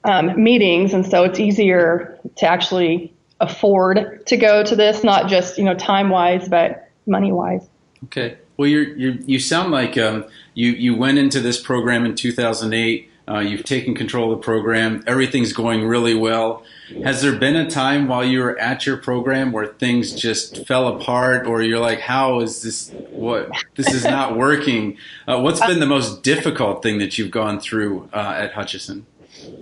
um, 0.04 0.42
meetings, 0.42 0.94
and 0.94 1.06
so 1.06 1.24
it's 1.24 1.40
easier 1.40 2.18
to 2.36 2.46
actually 2.46 3.12
afford 3.40 4.26
to 4.26 4.36
go 4.36 4.62
to 4.64 4.76
this, 4.76 5.04
not 5.04 5.28
just 5.28 5.58
you 5.58 5.64
know 5.64 5.74
time 5.74 6.10
wise, 6.10 6.48
but 6.48 6.88
money 7.06 7.32
wise. 7.32 7.66
Okay. 8.04 8.36
Well, 8.56 8.68
you're, 8.68 8.96
you're 8.96 9.14
you 9.14 9.38
sound 9.38 9.72
like 9.72 9.96
um, 9.98 10.24
you 10.54 10.70
you 10.72 10.94
went 10.94 11.18
into 11.18 11.40
this 11.40 11.60
program 11.60 12.04
in 12.04 12.14
2008 12.14 13.10
uh, 13.28 13.38
you've 13.38 13.64
taken 13.64 13.94
control 13.94 14.32
of 14.32 14.38
the 14.38 14.44
program. 14.44 15.02
Everything's 15.06 15.52
going 15.52 15.86
really 15.86 16.14
well. 16.14 16.64
Has 17.04 17.22
there 17.22 17.36
been 17.36 17.54
a 17.54 17.70
time 17.70 18.08
while 18.08 18.24
you 18.24 18.40
were 18.40 18.58
at 18.58 18.84
your 18.84 18.96
program 18.96 19.52
where 19.52 19.66
things 19.66 20.12
just 20.12 20.66
fell 20.66 20.88
apart, 20.88 21.46
or 21.46 21.62
you're 21.62 21.78
like, 21.78 22.00
"How 22.00 22.40
is 22.40 22.62
this? 22.62 22.90
What? 23.10 23.50
This 23.76 23.94
is 23.94 24.04
not 24.04 24.36
working." 24.36 24.98
Uh, 25.26 25.40
what's 25.40 25.60
been 25.66 25.78
the 25.78 25.86
most 25.86 26.22
difficult 26.22 26.82
thing 26.82 26.98
that 26.98 27.16
you've 27.16 27.30
gone 27.30 27.60
through 27.60 28.08
uh, 28.12 28.34
at 28.36 28.54
Hutchinson? 28.54 29.06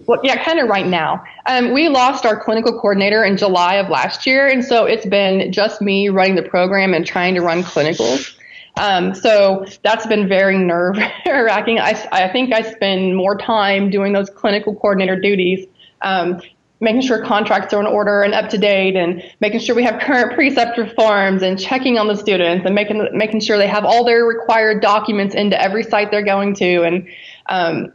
Well, 0.06 0.20
yeah, 0.24 0.42
kind 0.42 0.58
of 0.58 0.68
right 0.68 0.86
now. 0.86 1.22
Um, 1.46 1.72
we 1.72 1.88
lost 1.88 2.26
our 2.26 2.38
clinical 2.38 2.72
coordinator 2.72 3.24
in 3.24 3.36
July 3.36 3.76
of 3.76 3.88
last 3.88 4.26
year, 4.26 4.48
and 4.48 4.64
so 4.64 4.84
it's 4.84 5.06
been 5.06 5.52
just 5.52 5.80
me 5.80 6.08
running 6.08 6.34
the 6.34 6.42
program 6.42 6.94
and 6.94 7.06
trying 7.06 7.34
to 7.34 7.42
run 7.42 7.62
clinicals. 7.62 8.36
Um, 8.76 9.14
so 9.14 9.66
that's 9.82 10.06
been 10.06 10.28
very 10.28 10.58
nerve 10.58 10.96
wracking. 11.26 11.78
I, 11.78 12.08
I 12.12 12.28
think 12.28 12.52
I 12.52 12.62
spend 12.62 13.16
more 13.16 13.36
time 13.36 13.90
doing 13.90 14.12
those 14.12 14.30
clinical 14.30 14.74
coordinator 14.74 15.20
duties, 15.20 15.66
um, 16.02 16.40
making 16.80 17.02
sure 17.02 17.22
contracts 17.24 17.74
are 17.74 17.80
in 17.80 17.86
order 17.86 18.22
and 18.22 18.32
up 18.32 18.48
to 18.50 18.58
date, 18.58 18.96
and 18.96 19.22
making 19.40 19.60
sure 19.60 19.74
we 19.74 19.84
have 19.84 20.00
current 20.00 20.34
preceptor 20.34 20.86
forms, 20.86 21.42
and 21.42 21.58
checking 21.58 21.98
on 21.98 22.08
the 22.08 22.16
students, 22.16 22.64
and 22.64 22.74
making 22.74 23.06
making 23.12 23.40
sure 23.40 23.58
they 23.58 23.68
have 23.68 23.84
all 23.84 24.04
their 24.04 24.24
required 24.24 24.80
documents 24.80 25.34
into 25.34 25.60
every 25.60 25.82
site 25.82 26.10
they're 26.10 26.24
going 26.24 26.54
to, 26.54 26.82
and 26.82 27.06
um, 27.50 27.92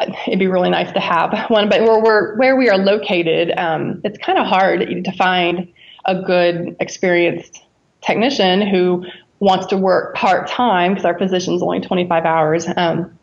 it'd 0.00 0.38
be 0.38 0.46
really 0.46 0.70
nice 0.70 0.92
to 0.92 1.00
have 1.00 1.48
one. 1.48 1.68
But 1.68 1.82
where 1.82 2.02
we're 2.02 2.36
where 2.36 2.56
we 2.56 2.68
are 2.68 2.78
located, 2.78 3.52
um, 3.56 4.00
it's 4.04 4.18
kind 4.18 4.38
of 4.38 4.46
hard 4.46 4.80
to 4.80 5.12
find 5.12 5.72
a 6.04 6.22
good 6.22 6.76
experienced 6.80 7.62
technician 8.00 8.66
who 8.66 9.04
wants 9.40 9.66
to 9.66 9.76
work 9.76 10.14
part 10.14 10.48
time 10.48 10.92
because 10.92 11.04
our 11.04 11.14
position 11.14 11.54
is 11.54 11.62
only 11.62 11.80
25 11.80 12.24
hours. 12.24 12.66
Um, 12.76 13.18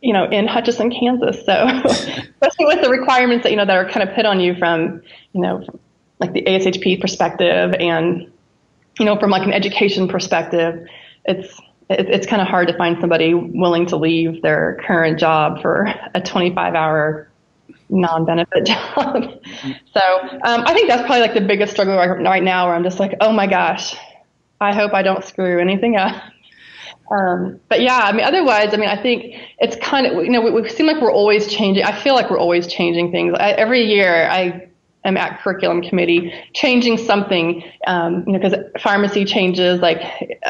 you 0.00 0.12
know, 0.12 0.24
in 0.24 0.48
Hutchinson, 0.48 0.90
Kansas. 0.90 1.44
So, 1.46 1.52
especially 1.84 2.66
with 2.66 2.82
the 2.82 2.90
requirements 2.90 3.44
that 3.44 3.50
you 3.50 3.56
know 3.56 3.64
that 3.64 3.76
are 3.76 3.88
kind 3.88 4.08
of 4.08 4.14
put 4.14 4.26
on 4.26 4.40
you 4.40 4.54
from, 4.56 5.02
you 5.32 5.40
know, 5.40 5.64
like 6.18 6.32
the 6.32 6.42
ASHP 6.42 7.00
perspective, 7.00 7.74
and 7.78 8.30
you 8.98 9.06
know, 9.06 9.18
from 9.18 9.30
like 9.30 9.44
an 9.44 9.52
education 9.52 10.08
perspective, 10.08 10.86
it's 11.24 11.60
it, 11.98 12.08
it's 12.08 12.26
kind 12.26 12.42
of 12.42 12.48
hard 12.48 12.68
to 12.68 12.76
find 12.76 12.98
somebody 13.00 13.34
willing 13.34 13.86
to 13.86 13.96
leave 13.96 14.42
their 14.42 14.80
current 14.86 15.18
job 15.18 15.60
for 15.62 15.92
a 16.14 16.20
25 16.20 16.74
hour 16.74 17.30
non-benefit 17.88 18.66
job. 18.66 19.40
so 19.94 20.00
um, 20.44 20.64
I 20.66 20.72
think 20.72 20.88
that's 20.88 21.02
probably 21.02 21.20
like 21.20 21.34
the 21.34 21.40
biggest 21.40 21.72
struggle 21.72 21.96
right, 21.96 22.42
now, 22.42 22.66
where 22.66 22.74
I'm 22.74 22.82
just 22.82 22.98
like, 22.98 23.14
oh 23.20 23.32
my 23.32 23.46
gosh, 23.46 23.94
I 24.60 24.74
hope 24.74 24.94
I 24.94 25.02
don't 25.02 25.24
screw 25.24 25.60
anything 25.60 25.96
up. 25.96 26.22
Um, 27.10 27.60
but 27.68 27.82
yeah, 27.82 28.00
I 28.04 28.12
mean, 28.12 28.24
otherwise, 28.24 28.72
I 28.72 28.78
mean, 28.78 28.88
I 28.88 29.00
think 29.00 29.34
it's 29.58 29.76
kind 29.76 30.06
of, 30.06 30.24
you 30.24 30.30
know, 30.30 30.40
we, 30.40 30.50
we 30.50 30.68
seem 30.68 30.86
like 30.86 31.02
we're 31.02 31.12
always 31.12 31.46
changing. 31.46 31.84
I 31.84 31.92
feel 32.00 32.14
like 32.14 32.30
we're 32.30 32.38
always 32.38 32.66
changing 32.66 33.12
things. 33.12 33.34
I, 33.38 33.50
every 33.50 33.84
year 33.84 34.28
I 34.30 34.68
am 35.04 35.16
at 35.16 35.40
curriculum 35.40 35.82
committee 35.82 36.32
changing 36.54 36.98
something, 36.98 37.62
um, 37.86 38.24
you 38.26 38.32
know, 38.32 38.38
because 38.38 38.54
pharmacy 38.80 39.24
changes, 39.24 39.80
like 39.80 40.00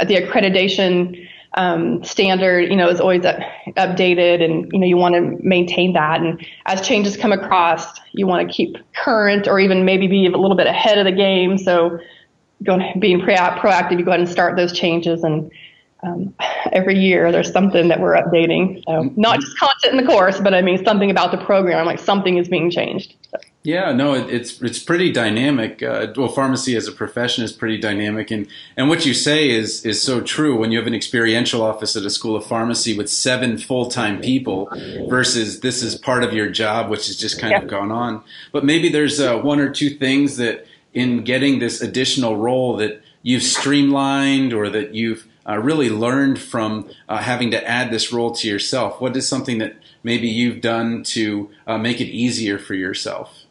the 0.07 0.17
accreditation 0.17 1.29
um, 1.55 2.03
standard, 2.03 2.71
you 2.71 2.77
know, 2.77 2.89
is 2.89 3.01
always 3.01 3.25
up, 3.25 3.37
updated 3.77 4.43
and, 4.43 4.71
you 4.73 4.79
know, 4.79 4.87
you 4.87 4.97
want 4.97 5.15
to 5.15 5.39
maintain 5.47 5.93
that. 5.93 6.21
And 6.21 6.45
as 6.67 6.81
changes 6.87 7.17
come 7.17 7.33
across, 7.33 7.87
you 8.13 8.27
want 8.27 8.47
to 8.47 8.53
keep 8.53 8.77
current 8.95 9.47
or 9.47 9.61
even 9.61 9.85
maybe 9.85 10.07
be 10.07 10.27
a 10.27 10.31
little 10.31 10.57
bit 10.57 10.67
ahead 10.67 10.99
of 10.99 11.05
the 11.05 11.13
game. 11.13 11.59
So 11.59 11.99
going, 12.63 12.99
being 13.01 13.21
proactive, 13.21 13.99
you 13.99 14.05
go 14.05 14.13
ahead 14.13 14.21
and 14.21 14.29
start 14.29 14.57
those 14.57 14.73
changes 14.73 15.25
and, 15.25 15.51
um, 16.03 16.35
every 16.73 16.99
year 16.99 17.31
there's 17.31 17.53
something 17.53 17.89
that 17.89 18.01
we're 18.01 18.15
updating. 18.15 18.83
So 18.87 19.13
not 19.17 19.41
just 19.41 19.59
content 19.59 19.99
in 19.99 20.05
the 20.05 20.11
course, 20.11 20.41
but 20.41 20.55
I 20.55 20.63
mean 20.63 20.85
something 20.85 21.11
about 21.11 21.31
the 21.31 21.39
program, 21.39 21.87
like 21.87 21.99
something 21.99 22.37
is 22.37 22.49
being 22.49 22.71
changed. 22.71 23.15
So. 23.31 23.39
Yeah, 23.65 23.93
no, 23.93 24.15
it, 24.15 24.29
it's 24.29 24.61
it's 24.61 24.81
pretty 24.81 25.13
dynamic. 25.13 25.85
Uh, 25.85 26.09
well, 26.17 26.27
pharmacy 26.27 26.75
as 26.75 26.89
a 26.89 26.93
profession 26.93 27.45
is 27.45 27.53
pretty 27.53 27.79
dynamic, 27.79 28.33
and 28.33 28.49
and 28.77 28.89
what 28.89 29.07
you 29.07 29.15
say 29.15 29.51
is 29.51 29.87
is 29.87 30.03
so 30.03 30.21
true. 30.21 30.59
When 30.59 30.73
you 30.73 30.79
have 30.79 30.89
an 30.89 30.95
experiential 30.97 31.63
office 31.63 31.95
at 31.95 32.03
a 32.03 32.11
school 32.11 32.35
of 32.35 32.45
pharmacy 32.45 32.99
with 32.99 33.09
seven 33.09 33.57
full 33.57 33.89
time 33.89 34.21
people, 34.21 34.69
versus 35.09 35.61
this 35.61 35.81
is 35.81 35.95
part 35.95 36.25
of 36.25 36.33
your 36.33 36.51
job, 36.51 36.91
which 36.91 37.07
has 37.07 37.17
just 37.17 37.39
kind 37.39 37.53
yeah. 37.53 37.63
of 37.63 37.69
gone 37.69 37.93
on. 37.93 38.25
But 38.51 38.65
maybe 38.65 38.89
there's 38.89 39.21
uh, 39.21 39.39
one 39.39 39.61
or 39.61 39.71
two 39.71 39.91
things 39.91 40.39
that 40.39 40.67
in 40.93 41.23
getting 41.23 41.61
this 41.61 41.81
additional 41.81 42.37
role 42.37 42.77
that 42.79 43.01
you've 43.23 43.45
streamlined 43.45 44.53
or 44.53 44.71
that 44.71 44.93
you've 44.93 45.29
uh, 45.49 45.59
really 45.59 45.91
learned 45.91 46.41
from 46.41 46.89
uh, 47.09 47.19
having 47.19 47.51
to 47.51 47.69
add 47.69 47.91
this 47.91 48.13
role 48.13 48.33
to 48.33 48.49
yourself? 48.49 49.01
What 49.01 49.17
is 49.17 49.29
something 49.29 49.59
that 49.59 49.77
maybe 50.03 50.29
you've 50.29 50.61
done 50.61 51.03
to 51.05 51.51
uh, 51.67 51.79
make 51.79 52.01
it 52.01 52.07
easier 52.07 52.59
for 52.59 52.75
yourself? 52.75 53.43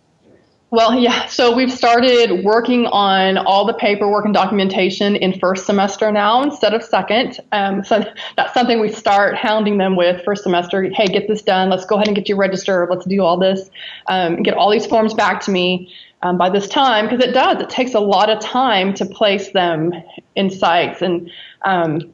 Well, 0.72 0.98
yeah. 0.98 1.26
So 1.26 1.54
we've 1.54 1.72
started 1.72 2.46
working 2.46 2.86
on 2.86 3.38
all 3.38 3.66
the 3.66 3.74
paperwork 3.74 4.24
and 4.24 4.34
documentation 4.34 5.18
in 5.18 5.38
first 5.38 5.66
semester 5.66 6.14
now 6.14 6.42
instead 6.44 6.74
of 6.74 6.82
second. 6.82 7.42
Um, 7.52 7.84
so 7.84 8.06
that's 8.38 8.54
something 8.54 8.80
we 8.80 8.90
start 8.90 9.36
hounding 9.36 9.80
them 9.80 9.98
with 9.98 10.24
first 10.24 10.44
semester. 10.44 10.84
Hey, 10.84 11.08
get 11.08 11.28
this 11.28 11.42
done. 11.42 11.70
Let's 11.70 11.84
go 11.84 11.96
ahead 11.96 12.08
and 12.08 12.16
get 12.16 12.30
you 12.30 12.38
registered. 12.38 12.90
Let's 12.90 13.06
do 13.06 13.22
all 13.22 13.38
this. 13.38 13.70
Um, 14.08 14.44
get 14.44 14.54
all 14.54 14.72
these 14.72 14.86
forms 14.86 15.14
back 15.14 15.42
to 15.42 15.52
me 15.52 15.92
um, 16.24 16.38
by 16.38 16.50
this 16.50 16.68
time 16.68 17.08
because 17.08 17.24
it 17.24 17.34
does. 17.34 17.62
It 17.62 17.70
takes 17.70 17.94
a 17.94 18.00
lot 18.00 18.30
of 18.30 18.40
time 18.40 18.94
to 18.96 19.06
place 19.06 19.52
them 19.52 19.94
in 20.36 20.50
sites 20.50 21.02
and 21.02 21.30
um, 21.64 22.14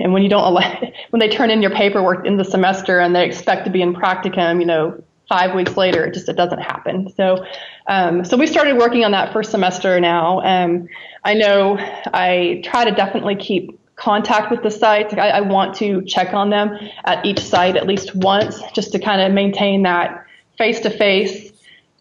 and 0.00 0.12
when 0.12 0.22
you 0.22 0.28
don't 0.28 0.44
allow, 0.44 0.80
when 1.10 1.20
they 1.20 1.28
turn 1.28 1.50
in 1.50 1.62
your 1.62 1.70
paperwork 1.70 2.26
in 2.26 2.36
the 2.36 2.44
semester 2.44 2.98
and 2.98 3.14
they 3.14 3.24
expect 3.24 3.64
to 3.64 3.70
be 3.70 3.82
in 3.82 3.94
practicum, 3.94 4.60
you 4.60 4.66
know, 4.66 5.02
five 5.28 5.54
weeks 5.54 5.76
later, 5.76 6.04
it 6.04 6.14
just 6.14 6.28
it 6.28 6.36
doesn't 6.36 6.60
happen. 6.60 7.12
So, 7.16 7.44
um, 7.86 8.24
so 8.24 8.36
we 8.36 8.46
started 8.46 8.76
working 8.76 9.04
on 9.04 9.12
that 9.12 9.32
first 9.32 9.50
semester 9.50 9.98
now. 10.00 10.40
Um, 10.42 10.88
I 11.24 11.34
know 11.34 11.76
I 11.78 12.60
try 12.64 12.84
to 12.84 12.90
definitely 12.90 13.36
keep 13.36 13.78
contact 13.96 14.50
with 14.50 14.62
the 14.62 14.70
sites. 14.70 15.14
I, 15.14 15.28
I 15.28 15.40
want 15.40 15.74
to 15.76 16.02
check 16.04 16.34
on 16.34 16.50
them 16.50 16.76
at 17.04 17.24
each 17.24 17.38
site 17.38 17.76
at 17.76 17.86
least 17.86 18.14
once, 18.14 18.60
just 18.74 18.92
to 18.92 18.98
kind 18.98 19.20
of 19.20 19.32
maintain 19.32 19.82
that 19.84 20.26
face 20.58 20.80
to 20.80 20.90
face 20.90 21.51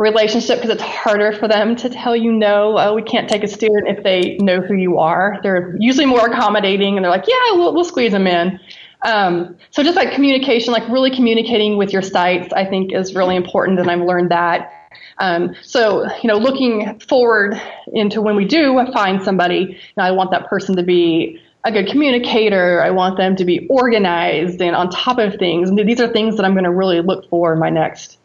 relationship 0.02 0.58
because 0.58 0.72
it's 0.72 0.82
harder 0.82 1.32
for 1.32 1.48
them 1.48 1.76
to 1.78 1.90
tell 1.90 2.16
you 2.16 2.32
no. 2.32 2.78
Oh, 2.78 2.96
we 2.96 3.04
can't 3.04 3.30
take 3.30 3.44
a 3.44 3.48
student 3.48 3.88
if 3.88 4.04
they 4.04 4.38
know 4.38 4.60
who 4.60 4.74
you 4.74 4.98
are. 4.98 5.40
They're 5.44 5.76
usually 5.80 6.08
more 6.08 6.28
accommodating 6.28 6.98
and 6.98 7.04
they're 7.04 7.12
like, 7.12 7.28
yeah, 7.28 7.54
we'll, 7.54 7.74
we'll 7.74 7.86
squeeze 7.86 8.12
them 8.12 8.28
in. 8.28 8.60
Um, 9.04 9.58
so 9.70 9.84
just 9.84 9.96
like 9.96 10.14
communication, 10.14 10.74
like 10.74 10.88
really 10.90 11.16
communicating 11.16 11.78
with 11.78 11.94
your 11.94 12.02
sites, 12.02 12.52
I 12.54 12.66
think 12.66 12.94
is 12.94 13.16
really 13.16 13.36
important, 13.36 13.80
and 13.80 13.90
I've 13.90 14.02
learned 14.02 14.32
that. 14.32 14.72
Um, 15.18 15.56
so 15.62 16.06
you 16.22 16.28
know, 16.28 16.38
looking 16.38 17.00
forward 17.00 17.60
into 17.94 18.22
when 18.22 18.36
we 18.36 18.46
do 18.46 18.80
find 18.94 19.22
somebody, 19.24 19.78
I 19.98 20.12
want 20.12 20.32
that 20.32 20.48
person 20.48 20.76
to 20.76 20.84
be 20.84 21.42
a 21.64 21.72
good 21.72 21.88
communicator. 21.88 22.82
I 22.82 22.92
want 22.92 23.18
them 23.18 23.36
to 23.36 23.46
be 23.46 23.68
organized 23.70 24.62
and 24.62 24.76
on 24.76 24.90
top 24.90 25.18
of 25.20 25.36
things. 25.36 25.70
And 25.70 25.78
these 25.78 26.02
are 26.02 26.08
things 26.08 26.36
that 26.38 26.46
I'm 26.46 26.54
going 26.54 26.64
to 26.64 26.72
really 26.72 27.02
look 27.02 27.30
for 27.30 27.54
in 27.54 27.60
my 27.60 27.70
next 27.70 28.18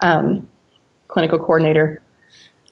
um, 0.00 0.48
clinical 1.12 1.38
coordinator. 1.38 2.02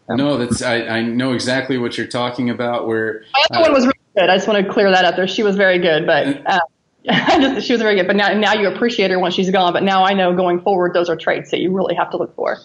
Um, 0.09 0.17
no, 0.17 0.37
that's 0.37 0.63
I, 0.63 0.81
I, 0.87 1.03
know 1.03 1.33
exactly 1.33 1.79
what 1.79 1.97
you're 1.97 2.07
talking 2.07 2.51
about. 2.51 2.87
Where 2.87 3.23
my 3.33 3.45
other 3.51 3.59
uh, 3.59 3.63
one 3.63 3.73
was 3.73 3.85
really 3.85 3.99
good. 4.17 4.31
I 4.31 4.37
just 4.37 4.49
want 4.49 4.65
to 4.65 4.73
clear 4.73 4.91
that 4.91 5.05
up 5.05 5.15
there. 5.15 5.29
She 5.29 5.43
was 5.43 5.57
very 5.57 5.79
good, 5.79 6.07
but 6.07 6.45
uh, 6.47 6.61
just, 7.05 7.67
she 7.67 7.73
was 7.73 7.83
very 7.83 7.95
good. 7.95 8.07
But 8.07 8.17
now 8.17 8.33
now 8.33 8.55
you 8.55 8.69
appreciate 8.69 9.11
her 9.11 9.19
once 9.19 9.35
she's 9.35 9.51
gone. 9.51 9.73
But 9.73 9.85
now 9.85 10.05
I 10.05 10.15
know 10.15 10.35
going 10.35 10.61
forward, 10.63 10.95
those 10.95 11.09
are 11.09 11.17
traits 11.17 11.51
that 11.53 11.61
you 11.61 11.71
really 11.73 11.95
have 11.95 12.11
to 12.11 12.17
look 12.17 12.35
for. 12.35 12.59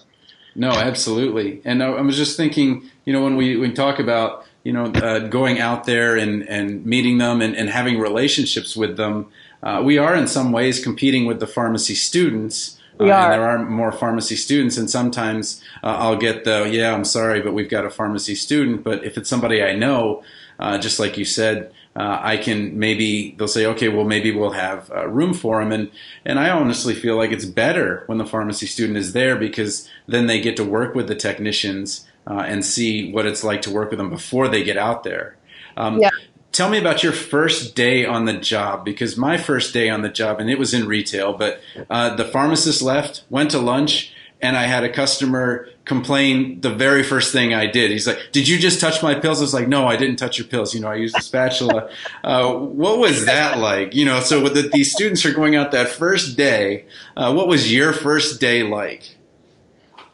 No, 0.55 0.70
absolutely. 0.70 1.62
And 1.65 1.84
I 1.84 2.01
was 2.01 2.15
just 2.15 2.38
thinking, 2.38 2.89
you 3.03 3.12
know, 3.12 3.22
when 3.22 3.36
we 3.36 3.58
when 3.58 3.70
we 3.70 3.75
talk 3.75 4.00
about 4.00 4.46
you 4.63 4.74
know 4.74 4.86
uh, 4.86 5.20
going 5.20 5.60
out 5.60 5.84
there 5.84 6.15
and 6.15 6.48
and 6.50 6.86
meeting 6.86 7.20
them 7.20 7.41
and, 7.41 7.55
and 7.55 7.70
having 7.70 8.00
relationships 8.00 8.75
with 8.75 8.98
them, 8.98 9.27
uh, 9.62 9.82
we 9.86 10.00
are 10.00 10.15
in 10.15 10.27
some 10.27 10.51
ways 10.51 10.84
competing 10.84 11.25
with 11.25 11.39
the 11.39 11.48
pharmacy 11.48 11.94
students 11.94 12.79
we 12.98 13.12
uh, 13.12 13.16
are. 13.16 13.32
And 13.32 13.34
there 13.34 13.50
are 13.50 13.66
more 13.66 13.92
pharmacy 13.92 14.36
students, 14.36 14.78
and 14.78 14.90
sometimes 14.90 15.62
uh, 15.84 15.98
I'll 15.98 16.18
get 16.18 16.44
the, 16.44 16.70
yeah, 16.72 16.94
I'm 16.94 17.06
sorry, 17.06 17.42
but 17.42 17.54
we've 17.54 17.70
got 17.70 17.86
a 17.86 17.90
pharmacy 17.90 18.36
student. 18.36 18.84
But 18.84 19.04
if 19.04 19.18
it's 19.18 19.30
somebody 19.30 19.64
I 19.64 19.75
know, 19.75 20.24
uh, 20.60 20.78
just 20.78 21.00
like 21.00 21.18
you 21.18 21.25
said, 21.25 21.72
uh, 21.98 22.20
I 22.22 22.38
can 22.38 22.78
maybe 22.78 23.36
they'll 23.38 23.48
say, 23.48 23.66
okay, 23.68 23.88
well 23.88 24.04
maybe 24.04 24.32
we'll 24.32 24.52
have 24.52 24.92
uh, 24.92 25.08
room 25.08 25.34
for 25.34 25.62
him, 25.62 25.72
and 25.72 25.90
and 26.25 26.40
I 26.40 26.50
honestly 26.50 26.94
feel 26.94 27.16
like 27.16 27.32
it's 27.32 27.46
better 27.46 28.04
when 28.08 28.18
the 28.18 28.25
pharmacy 28.25 28.68
student 28.68 28.98
is 28.98 29.14
there 29.14 29.38
because 29.38 29.90
then 30.06 30.28
they 30.28 30.42
get 30.42 30.58
to 30.58 30.66
work 30.66 30.94
with 30.94 31.08
the 31.08 31.16
technicians 31.16 32.06
uh, 32.28 32.44
and 32.46 32.66
see 32.66 33.14
what 33.14 33.25
it's 33.25 33.46
like 33.46 33.62
to 33.62 33.72
work 33.72 33.92
with 33.92 34.00
them 34.00 34.10
before 34.10 34.50
they 34.50 34.62
get 34.64 34.78
out 34.78 35.04
there. 35.04 35.38
Um, 35.78 36.00
yeah 36.02 36.10
tell 36.56 36.70
me 36.70 36.78
about 36.78 37.04
your 37.04 37.12
first 37.12 37.76
day 37.76 38.06
on 38.06 38.26
the 38.26 38.34
job 38.34 38.86
because 38.86 39.18
my 39.18 39.38
first 39.38 39.74
day 39.74 39.90
on 39.90 40.02
the 40.02 40.10
job 40.10 40.40
and 40.40 40.50
it 40.50 40.58
was 40.58 40.74
in 40.74 40.88
retail 40.88 41.34
but 41.34 41.60
uh, 41.90 42.16
the 42.16 42.26
pharmacist 42.26 42.82
left 42.82 43.24
went 43.30 43.52
to 43.52 43.60
lunch 43.60 44.14
and 44.42 44.56
i 44.56 44.64
had 44.64 44.84
a 44.84 44.92
customer 44.92 45.68
complain 45.86 46.60
the 46.62 46.70
very 46.70 47.04
first 47.04 47.32
thing 47.32 47.54
i 47.54 47.66
did. 47.66 47.92
He's 47.92 48.08
like 48.08 48.20
did 48.32 48.48
you 48.48 48.58
just 48.58 48.82
touch 48.82 49.02
my 49.02 49.16
pills? 49.16 49.40
I 49.40 49.42
was 49.42 49.54
like 49.54 49.68
no 49.68 49.88
i 49.88 49.96
didn't 49.96 50.18
touch 50.18 50.38
your 50.38 50.48
pills. 50.48 50.74
You 50.74 50.82
know 50.82 50.90
i 50.90 50.96
used 50.96 51.18
a 51.18 51.22
spatula. 51.22 51.90
Uh, 52.24 52.54
what 52.54 52.98
was 52.98 53.26
that 53.26 53.60
like? 53.60 53.94
You 53.94 54.06
know 54.06 54.20
so 54.20 54.50
the, 54.50 54.64
these 54.74 54.92
students 54.92 55.26
are 55.26 55.34
going 55.34 55.56
out 55.56 55.72
that 55.72 55.90
first 55.90 56.36
day 56.36 56.86
uh, 57.16 57.32
what 57.34 57.48
was 57.48 57.72
your 57.72 57.94
first 57.94 58.42
day 58.42 58.64
like? 58.64 59.16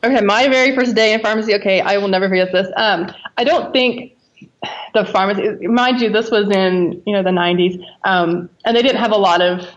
Okay 0.03 0.21
my 0.21 0.47
very 0.49 0.75
first 0.75 0.93
day 0.93 1.13
in 1.13 1.21
pharmacy. 1.21 1.55
Okay 1.55 1.79
i 1.81 1.97
will 1.97 2.09
never 2.09 2.27
forget 2.27 2.51
this. 2.51 2.67
Um, 2.75 3.11
i 3.37 3.43
don't 3.43 3.71
think 3.71 4.13
the 4.93 5.05
pharmacy, 5.05 5.67
mind 5.67 6.01
you, 6.01 6.09
this 6.09 6.31
was 6.31 6.49
in 6.49 7.01
you 7.05 7.13
know 7.13 7.23
the 7.23 7.29
90s, 7.29 7.83
um, 8.03 8.49
and 8.65 8.75
they 8.75 8.81
didn't 8.81 8.99
have 8.99 9.11
a 9.11 9.17
lot 9.17 9.41
of 9.41 9.67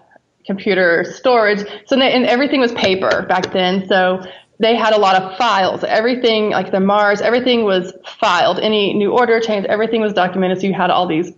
computer 0.46 1.04
storage, 1.04 1.66
so 1.86 1.96
they, 1.96 2.12
and 2.12 2.26
everything 2.26 2.60
was 2.60 2.72
paper 2.72 3.22
back 3.28 3.52
then. 3.52 3.86
So 3.88 4.22
they 4.60 4.76
had 4.76 4.92
a 4.92 4.98
lot 4.98 5.20
of 5.20 5.36
files. 5.36 5.84
Everything 5.84 6.50
like 6.50 6.70
the 6.70 6.80
MARs, 6.80 7.20
everything 7.20 7.64
was 7.64 7.92
filed. 8.20 8.58
Any 8.60 8.94
new 8.94 9.12
order 9.12 9.40
change, 9.40 9.66
everything 9.66 10.00
was 10.00 10.12
documented. 10.12 10.60
So 10.60 10.66
you 10.66 10.74
had 10.74 10.90
all 10.90 11.06
these 11.06 11.28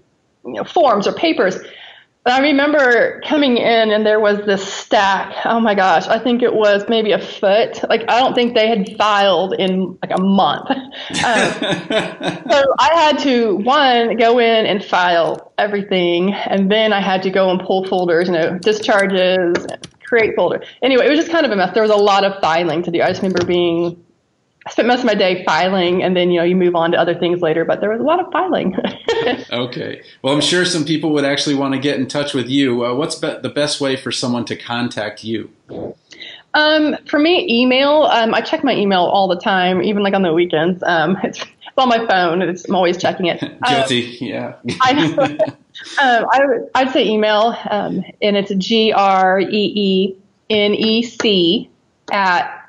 you 0.44 0.52
know, 0.52 0.64
forms 0.64 1.06
or 1.06 1.12
papers. 1.12 1.56
But 2.26 2.32
I 2.32 2.40
remember 2.40 3.20
coming 3.20 3.56
in 3.56 3.92
and 3.92 4.04
there 4.04 4.18
was 4.18 4.44
this 4.46 4.66
stack. 4.66 5.32
Oh 5.44 5.60
my 5.60 5.76
gosh, 5.76 6.08
I 6.08 6.18
think 6.18 6.42
it 6.42 6.52
was 6.52 6.84
maybe 6.88 7.12
a 7.12 7.20
foot. 7.20 7.88
Like 7.88 8.02
I 8.08 8.18
don't 8.18 8.34
think 8.34 8.56
they 8.56 8.66
had 8.66 8.96
filed 8.98 9.54
in 9.56 9.96
like 10.02 10.10
a 10.10 10.20
month. 10.20 10.68
Um, 11.24 11.52
so 12.50 12.74
I 12.78 12.90
had 12.94 13.18
to 13.20 13.56
one 13.56 14.16
go 14.16 14.38
in 14.38 14.66
and 14.66 14.84
file 14.84 15.52
everything, 15.58 16.32
and 16.32 16.70
then 16.70 16.92
I 16.92 17.00
had 17.00 17.22
to 17.22 17.30
go 17.30 17.50
and 17.50 17.60
pull 17.60 17.86
folders, 17.86 18.28
you 18.28 18.34
know, 18.34 18.58
discharges, 18.58 19.66
create 20.04 20.34
folder. 20.34 20.62
Anyway, 20.82 21.06
it 21.06 21.10
was 21.10 21.18
just 21.18 21.30
kind 21.30 21.46
of 21.46 21.52
a 21.52 21.56
mess. 21.56 21.72
There 21.74 21.82
was 21.82 21.92
a 21.92 21.96
lot 21.96 22.24
of 22.24 22.40
filing 22.40 22.82
to 22.82 22.90
do. 22.90 23.02
I 23.02 23.08
just 23.08 23.22
remember 23.22 23.44
being 23.44 24.04
I 24.66 24.70
spent 24.70 24.88
most 24.88 25.00
of 25.00 25.04
my 25.06 25.14
day 25.14 25.44
filing, 25.44 26.02
and 26.02 26.16
then 26.16 26.30
you 26.32 26.40
know 26.40 26.44
you 26.44 26.56
move 26.56 26.74
on 26.74 26.90
to 26.90 26.98
other 26.98 27.14
things 27.14 27.40
later. 27.40 27.64
But 27.64 27.80
there 27.80 27.90
was 27.90 28.00
a 28.00 28.04
lot 28.04 28.18
of 28.18 28.32
filing. 28.32 28.74
okay. 29.52 30.02
Well, 30.22 30.34
I'm 30.34 30.40
sure 30.40 30.64
some 30.64 30.84
people 30.84 31.12
would 31.12 31.24
actually 31.24 31.54
want 31.54 31.74
to 31.74 31.80
get 31.80 32.00
in 32.00 32.08
touch 32.08 32.34
with 32.34 32.48
you. 32.48 32.84
Uh, 32.84 32.94
what's 32.94 33.14
be- 33.14 33.38
the 33.40 33.48
best 33.48 33.80
way 33.80 33.94
for 33.94 34.10
someone 34.10 34.44
to 34.46 34.56
contact 34.56 35.22
you? 35.22 35.50
Um, 36.54 36.96
for 37.06 37.20
me, 37.20 37.46
email. 37.48 38.04
Um, 38.04 38.34
I 38.34 38.40
check 38.40 38.64
my 38.64 38.74
email 38.74 39.02
all 39.02 39.28
the 39.28 39.38
time, 39.38 39.82
even 39.82 40.02
like 40.02 40.14
on 40.14 40.22
the 40.22 40.32
weekends. 40.32 40.82
Um, 40.82 41.16
it's, 41.22 41.38
it's 41.40 41.78
on 41.78 41.88
my 41.88 42.04
phone. 42.06 42.42
It's, 42.42 42.68
I'm 42.68 42.74
always 42.74 42.96
checking 42.96 43.26
it. 43.26 43.40
Guilty. 43.68 44.18
yeah. 44.20 44.56
I 44.80 44.92
know. 44.92 45.22
um, 45.22 46.26
I, 46.32 46.40
I'd 46.74 46.90
say 46.92 47.06
email, 47.06 47.56
um, 47.70 48.02
and 48.20 48.36
it's 48.36 48.52
G 48.56 48.92
R 48.92 49.38
E 49.38 49.46
E 49.48 50.16
N 50.50 50.74
E 50.74 51.02
C 51.04 51.70
at 52.10 52.68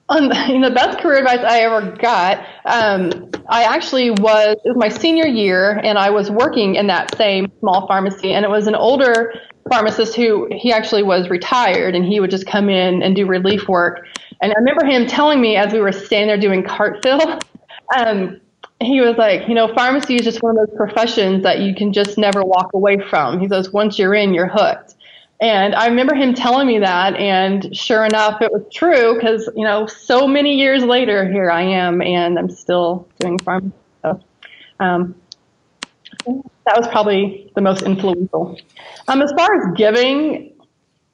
Um, 0.09 0.29
the 0.29 0.73
best 0.75 0.99
career 0.99 1.19
advice 1.19 1.41
I 1.41 1.61
ever 1.61 1.93
got, 1.93 2.47
um, 2.67 3.31
I 3.49 3.65
actually 3.65 4.11
was, 4.11 4.57
it 4.65 4.69
was 4.69 4.77
my 4.77 4.89
senior 4.89 5.27
year, 5.27 5.81
and 5.83 5.99
I 5.99 6.11
was 6.11 6.31
working 6.31 6.75
in 6.75 6.87
that 6.89 7.17
same 7.17 7.51
small 7.61 7.87
pharmacy, 7.87 8.33
and 8.33 8.45
it 8.45 8.51
was 8.51 8.67
an 8.67 8.75
older 8.75 9.33
pharmacist 9.71 10.15
who 10.15 10.49
he 10.53 10.73
actually 10.73 11.03
was 11.03 11.31
retired, 11.31 11.95
and 11.95 12.05
he 12.05 12.21
would 12.21 12.31
just 12.31 12.47
come 12.47 12.69
in 12.69 13.03
and 13.03 13.17
do 13.17 13.27
relief 13.27 13.67
work. 13.67 14.07
And 14.43 14.53
I 14.53 14.55
remember 14.59 14.85
him 14.85 15.07
telling 15.07 15.41
me 15.41 15.57
as 15.57 15.73
we 15.73 15.81
were 15.81 15.93
standing 15.93 16.29
there 16.29 16.39
doing 16.39 16.63
cart 16.63 17.03
fill, 17.03 17.39
um, 17.97 18.41
he 18.81 19.01
was 19.01 19.17
like, 19.17 19.49
you 19.49 19.55
know, 19.55 19.73
pharmacy 19.75 20.17
is 20.17 20.23
just 20.23 20.43
one 20.43 20.59
of 20.59 20.67
those 20.67 20.77
professions 20.77 21.43
that 21.45 21.61
you 21.61 21.75
can 21.75 21.93
just 21.93 22.19
never 22.19 22.43
walk 22.43 22.75
away 22.75 22.99
from. 23.09 23.41
He 23.41 23.49
says, 23.49 23.71
once 23.73 23.99
you're 23.99 24.15
in, 24.15 24.35
you're 24.35 24.49
hooked. 24.49 24.97
And 25.41 25.75
I 25.75 25.89
remember 25.89 26.15
him 26.15 26.33
telling 26.35 26.67
me 26.67 26.79
that, 26.79 27.17
and 27.17 27.77
sure 27.77 28.05
enough, 28.05 28.41
it 28.41 28.53
was 28.53 28.63
true 28.73 29.15
because, 29.15 29.49
you 29.57 29.65
know, 29.65 29.87
so 29.87 30.27
many 30.27 30.55
years 30.55 30.85
later, 30.85 31.31
here 31.31 31.51
I 31.51 31.63
am, 31.63 32.01
and 32.01 32.39
I'm 32.39 32.49
still 32.49 33.09
doing 33.19 33.39
pharmacy. 33.39 33.75
So, 34.03 34.21
um, 34.81 35.15
that 36.25 36.77
was 36.77 36.89
probably 36.89 37.51
the 37.55 37.61
most 37.61 37.83
influential. 37.83 38.59
Um, 39.09 39.21
as 39.21 39.33
far 39.33 39.55
as 39.55 39.77
giving 39.77 40.55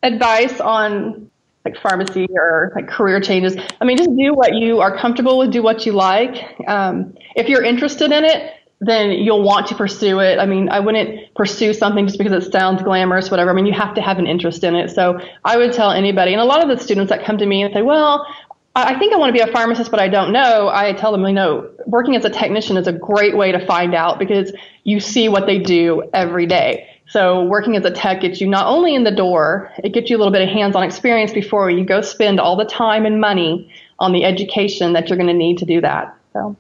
advice 0.03 0.61
on 0.61 1.31
like 1.65 1.77
pharmacy 1.79 2.27
or 2.31 2.73
like 2.75 2.89
career 2.89 3.21
changes. 3.21 3.57
I 3.81 3.85
mean, 3.85 3.97
just 3.97 4.11
do 4.17 4.35
what 4.35 4.55
you 4.55 4.81
are 4.81 4.97
comfortable 4.97 5.39
with, 5.39 5.53
do 5.53 5.63
what 5.63 5.85
you 5.85 5.93
like. 5.93 6.59
Um, 6.67 7.15
if 7.37 7.49
you're 7.49 7.63
interested 7.63 8.13
in 8.13 8.25
it, 8.25 8.55
then 8.81 9.11
you'll 9.11 9.43
want 9.43 9.67
to 9.67 9.75
pursue 9.75 10.21
it. 10.21 10.39
I 10.39 10.47
mean, 10.47 10.71
I 10.71 10.81
wouldn't 10.81 11.35
pursue 11.35 11.75
something 11.75 12.07
just 12.07 12.19
because 12.19 12.33
it 12.33 12.51
sounds 12.51 12.83
glamorous, 12.83 13.31
whatever. 13.31 13.51
I 13.51 13.53
mean, 13.53 13.67
you 13.67 13.75
have 13.75 13.95
to 13.95 14.01
have 14.01 14.19
an 14.19 14.27
interest 14.27 14.65
in 14.65 14.75
it. 14.75 14.91
So 14.91 15.21
I 15.45 15.59
would 15.59 15.73
tell 15.75 15.91
anybody, 15.91 16.33
and 16.33 16.41
a 16.41 16.45
lot 16.45 16.63
of 16.63 16.69
the 16.69 16.83
students 16.83 17.11
that 17.11 17.25
come 17.25 17.37
to 17.39 17.47
me 17.47 17.63
and 17.63 17.73
say, 17.75 17.83
well, 17.83 18.27
I 18.75 18.99
think 18.99 19.13
I 19.13 19.17
want 19.17 19.29
to 19.29 19.45
be 19.45 19.47
a 19.47 19.53
pharmacist, 19.53 19.91
but 19.91 20.01
I 20.01 20.09
don't 20.09 20.33
know. 20.33 20.71
I 20.73 20.93
tell 20.95 21.13
them, 21.13 21.27
you 21.27 21.33
know, 21.33 21.69
working 21.87 22.17
as 22.17 22.25
a 22.25 22.31
technician 22.31 22.77
is 22.79 22.87
a 22.87 22.93
great 22.93 23.37
way 23.37 23.53
to 23.53 23.65
find 23.67 23.95
out 23.95 24.19
because 24.19 24.53
you 24.85 25.01
see 25.01 25.29
what 25.29 25.47
they 25.47 25.59
do 25.59 26.09
every 26.15 26.47
day. 26.47 26.89
So 27.07 27.43
working 27.45 27.77
as 27.77 27.85
a 27.85 27.91
tech 27.91 28.21
gets 28.23 28.41
you 28.41 28.47
not 28.47 28.67
only 28.67 28.95
in 28.95 29.05
the 29.05 29.11
door, 29.11 29.71
it 29.83 29.93
gets 29.93 30.09
you 30.09 30.17
a 30.17 30.19
little 30.19 30.33
bit 30.33 30.43
of 30.43 30.49
hands-on 30.49 30.85
experience 30.85 31.33
before 31.33 31.69
you 31.69 31.85
go 31.85 32.01
spend 32.01 32.41
all 32.41 32.57
the 32.57 32.65
time 32.65 33.05
and 33.05 33.21
money 33.21 33.71
on 33.99 34.13
the 34.13 34.25
education 34.25 34.93
that 34.95 35.09
you're 35.09 35.19
going 35.19 35.27
to 35.27 35.35
need 35.35 35.59
to 35.59 35.67
do 35.67 35.81
that. 35.81 36.17
So. 36.33 36.57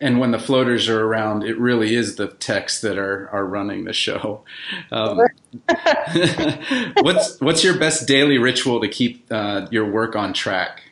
And 0.00 0.20
when 0.20 0.30
the 0.30 0.38
floaters 0.38 0.88
are 0.88 1.02
around, 1.02 1.42
it 1.44 1.58
really 1.58 1.94
is 1.94 2.16
the 2.16 2.28
techs 2.28 2.80
that 2.82 2.98
are, 2.98 3.30
are 3.30 3.46
running 3.46 3.84
the 3.84 3.94
show. 3.94 4.44
Um, 4.92 5.20
what's 7.00 7.40
what's 7.40 7.64
your 7.64 7.78
best 7.78 8.06
daily 8.06 8.36
ritual 8.36 8.80
to 8.82 8.88
keep 8.88 9.26
uh, 9.30 9.66
your 9.70 9.90
work 9.90 10.14
on 10.14 10.34
track? 10.34 10.82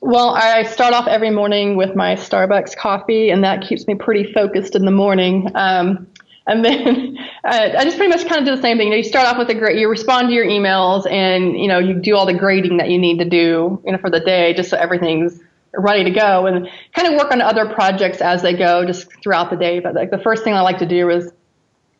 Well, 0.00 0.30
I 0.30 0.62
start 0.62 0.94
off 0.94 1.06
every 1.06 1.30
morning 1.30 1.76
with 1.76 1.94
my 1.94 2.14
Starbucks 2.14 2.76
coffee, 2.76 3.30
and 3.30 3.44
that 3.44 3.60
keeps 3.60 3.86
me 3.86 3.94
pretty 3.94 4.32
focused 4.32 4.74
in 4.74 4.86
the 4.86 4.90
morning. 4.90 5.50
Um, 5.54 6.06
and 6.46 6.64
then 6.64 7.18
uh, 7.44 7.70
I 7.78 7.84
just 7.84 7.98
pretty 7.98 8.10
much 8.10 8.26
kind 8.26 8.40
of 8.40 8.46
do 8.46 8.56
the 8.56 8.62
same 8.62 8.78
thing. 8.78 8.86
You, 8.86 8.92
know, 8.92 8.96
you 8.96 9.04
start 9.04 9.26
off 9.26 9.36
with 9.36 9.50
a 9.50 9.54
great, 9.54 9.78
you 9.78 9.88
respond 9.90 10.28
to 10.28 10.34
your 10.34 10.46
emails, 10.46 11.08
and 11.10 11.58
you 11.58 11.68
know 11.68 11.78
you 11.78 11.94
do 11.94 12.16
all 12.16 12.24
the 12.24 12.32
grading 12.32 12.78
that 12.78 12.88
you 12.88 12.98
need 12.98 13.18
to 13.18 13.26
do, 13.26 13.82
you 13.84 13.92
know, 13.92 13.98
for 13.98 14.08
the 14.08 14.20
day, 14.20 14.54
just 14.54 14.70
so 14.70 14.78
everything's 14.78 15.40
ready 15.78 16.04
to 16.04 16.10
go, 16.10 16.46
and 16.46 16.68
kind 16.94 17.08
of 17.08 17.14
work 17.14 17.32
on 17.32 17.40
other 17.40 17.72
projects 17.72 18.20
as 18.20 18.42
they 18.42 18.54
go, 18.54 18.84
just 18.84 19.06
throughout 19.22 19.50
the 19.50 19.56
day. 19.56 19.80
But 19.80 19.94
like 19.94 20.10
the 20.10 20.18
first 20.18 20.44
thing 20.44 20.54
I 20.54 20.60
like 20.60 20.78
to 20.78 20.86
do 20.86 21.10
is 21.10 21.32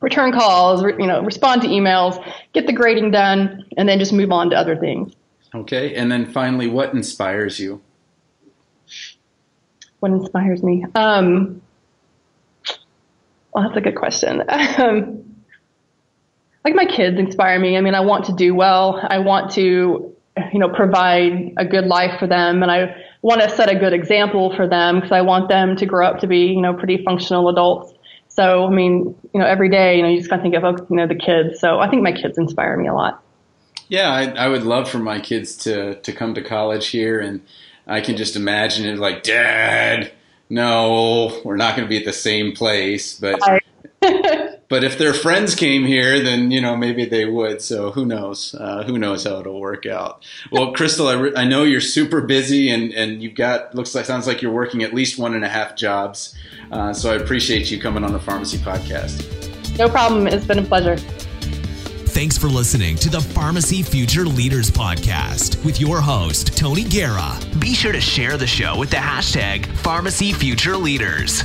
return 0.01 0.33
calls, 0.33 0.83
you 0.83 1.07
know, 1.07 1.23
respond 1.23 1.63
to 1.63 1.69
emails, 1.69 2.23
get 2.53 2.67
the 2.67 2.73
grading 2.73 3.11
done, 3.11 3.65
and 3.77 3.89
then 3.89 3.99
just 3.99 4.13
move 4.13 4.33
on 4.33 4.51
to 4.51 4.57
other 4.57 4.77
things. 4.77 5.13
Okay, 5.55 5.95
and 5.95 6.13
then 6.13 6.31
finally, 6.31 6.67
what 6.67 6.93
inspires 6.93 7.59
you? 7.59 7.81
What 10.01 10.13
inspires 10.13 10.63
me? 10.63 10.85
Um, 10.95 11.61
well, 13.53 13.65
that's 13.65 13.77
a 13.77 13.81
good 13.81 13.97
question. 13.97 14.43
Um, 14.79 15.25
like 16.65 16.75
my 16.75 16.85
kids 16.85 17.19
inspire 17.19 17.59
me. 17.59 17.77
I 17.79 17.81
mean, 17.81 17.95
I 17.95 18.01
want 18.01 18.27
to 18.27 18.33
do 18.35 18.55
well. 18.55 19.01
I 19.09 19.19
want 19.19 19.53
to, 19.53 20.15
you 20.53 20.59
know, 20.59 20.69
provide 20.69 21.55
a 21.57 21.65
good 21.65 21.87
life 21.87 22.19
for 22.19 22.27
them, 22.27 22.63
and 22.63 22.71
I 22.71 22.95
want 23.23 23.41
to 23.43 23.51
set 23.51 23.71
a 23.71 23.75
good 23.75 23.93
example 23.93 24.55
for 24.55 24.67
them 24.67 24.97
because 24.97 25.13
I 25.13 25.23
want 25.23 25.49
them 25.49 25.77
to 25.77 25.87
grow 25.87 26.07
up 26.07 26.21
to 26.21 26.27
be, 26.27 26.47
you 26.47 26.61
know, 26.61 26.75
pretty 26.75 27.03
functional 27.05 27.49
adults. 27.49 27.93
So, 28.29 28.67
I 28.67 28.71
mean, 28.71 29.17
you 29.35 29.41
know, 29.41 29.47
every 29.47 29.69
day, 29.69 29.97
you 29.97 30.03
know, 30.03 30.09
you 30.09 30.19
just 30.19 30.31
kind 30.31 30.41
of 30.41 30.45
think 30.45 30.55
of, 30.55 30.65
oh, 30.65 30.87
you 30.91 30.97
know, 30.97 31.07
the 31.07 31.17
kids. 31.17 31.59
So 31.61 31.81
I 31.81 31.89
think 31.91 32.03
my 32.03 32.13
kids 32.13 32.39
inspire 32.39 32.77
me 32.77 32.87
a 32.87 32.95
lot. 32.95 33.23
Yeah, 33.89 34.11
I, 34.11 34.45
I 34.45 34.49
would 34.49 34.65
love 34.65 34.89
for 34.89 34.99
my 34.99 35.19
kids 35.19 35.57
to 35.59 35.95
to 36.03 36.13
come 36.13 36.35
to 36.35 36.43
college 36.43 36.89
here, 36.89 37.21
and 37.21 37.41
I 37.87 38.03
can 38.03 38.17
just 38.17 38.37
imagine 38.37 38.87
it 38.87 38.99
like, 38.99 39.23
Dad, 39.23 40.13
no, 40.51 41.41
we're 41.45 41.57
not 41.57 41.75
going 41.75 41.87
to 41.87 41.91
be 41.91 41.97
at 41.97 42.05
the 42.05 42.13
same 42.13 42.53
place. 42.53 43.19
But 43.19 43.41
but 44.69 44.85
if 44.85 44.99
their 44.99 45.15
friends 45.15 45.55
came 45.55 45.85
here, 45.85 46.21
then 46.21 46.51
you 46.51 46.61
know 46.61 46.77
maybe 46.77 47.05
they 47.05 47.25
would. 47.25 47.63
So 47.63 47.91
who 47.91 48.05
knows? 48.05 48.55
Uh, 48.55 48.85
who 48.85 48.99
knows 48.99 49.25
how 49.25 49.41
it'll 49.41 49.61
work 49.61 49.87
out? 49.87 50.25
Well, 50.53 50.73
Crystal, 50.73 51.09
I, 51.09 51.15
re- 51.15 51.33
I 51.37 51.45
know 51.45 51.65
you're 51.65 51.81
super 51.81 52.21
busy 52.21 52.69
and 52.71 52.93
and 52.93 53.23
you've 53.23 53.35
got 53.35 53.75
looks 53.75 53.95
like 53.95 54.05
sounds 54.05 54.27
like 54.27 54.43
you're 54.43 54.53
working 54.53 54.83
at 54.83 54.95
least 54.95 55.19
one 55.19 55.35
and 55.35 55.45
a 55.45 55.49
half 55.49 55.77
jobs. 55.77 56.35
Uh, 56.71 56.93
so 56.93 57.13
I 57.13 57.17
appreciate 57.17 57.71
you 57.71 57.81
coming 57.81 58.05
on 58.05 58.13
the 58.13 58.21
Pharmacy 58.21 58.59
Podcast. 58.59 59.79
No 59.79 59.89
problem. 59.89 60.27
It's 60.27 60.45
been 60.45 60.59
a 60.59 60.63
pleasure. 60.63 60.97
Thanks 62.09 62.37
for 62.37 62.49
listening 62.49 62.97
to 62.97 63.11
the 63.11 63.21
Pharmacy 63.21 63.83
Future 63.83 64.25
Leaders 64.25 64.73
Podcast 64.73 65.65
with 65.65 65.81
your 65.81 66.01
host, 66.01 66.57
Tony 66.57 66.83
Guerra. 66.83 67.39
Be 67.61 67.75
sure 67.75 67.93
to 67.93 68.01
share 68.01 68.37
the 68.37 68.47
show 68.47 68.77
with 68.77 68.91
the 68.91 68.97
hashtag 68.97 69.67
Pharmacy 69.67 70.33
Future 70.33 70.77
Leaders. 70.77 71.45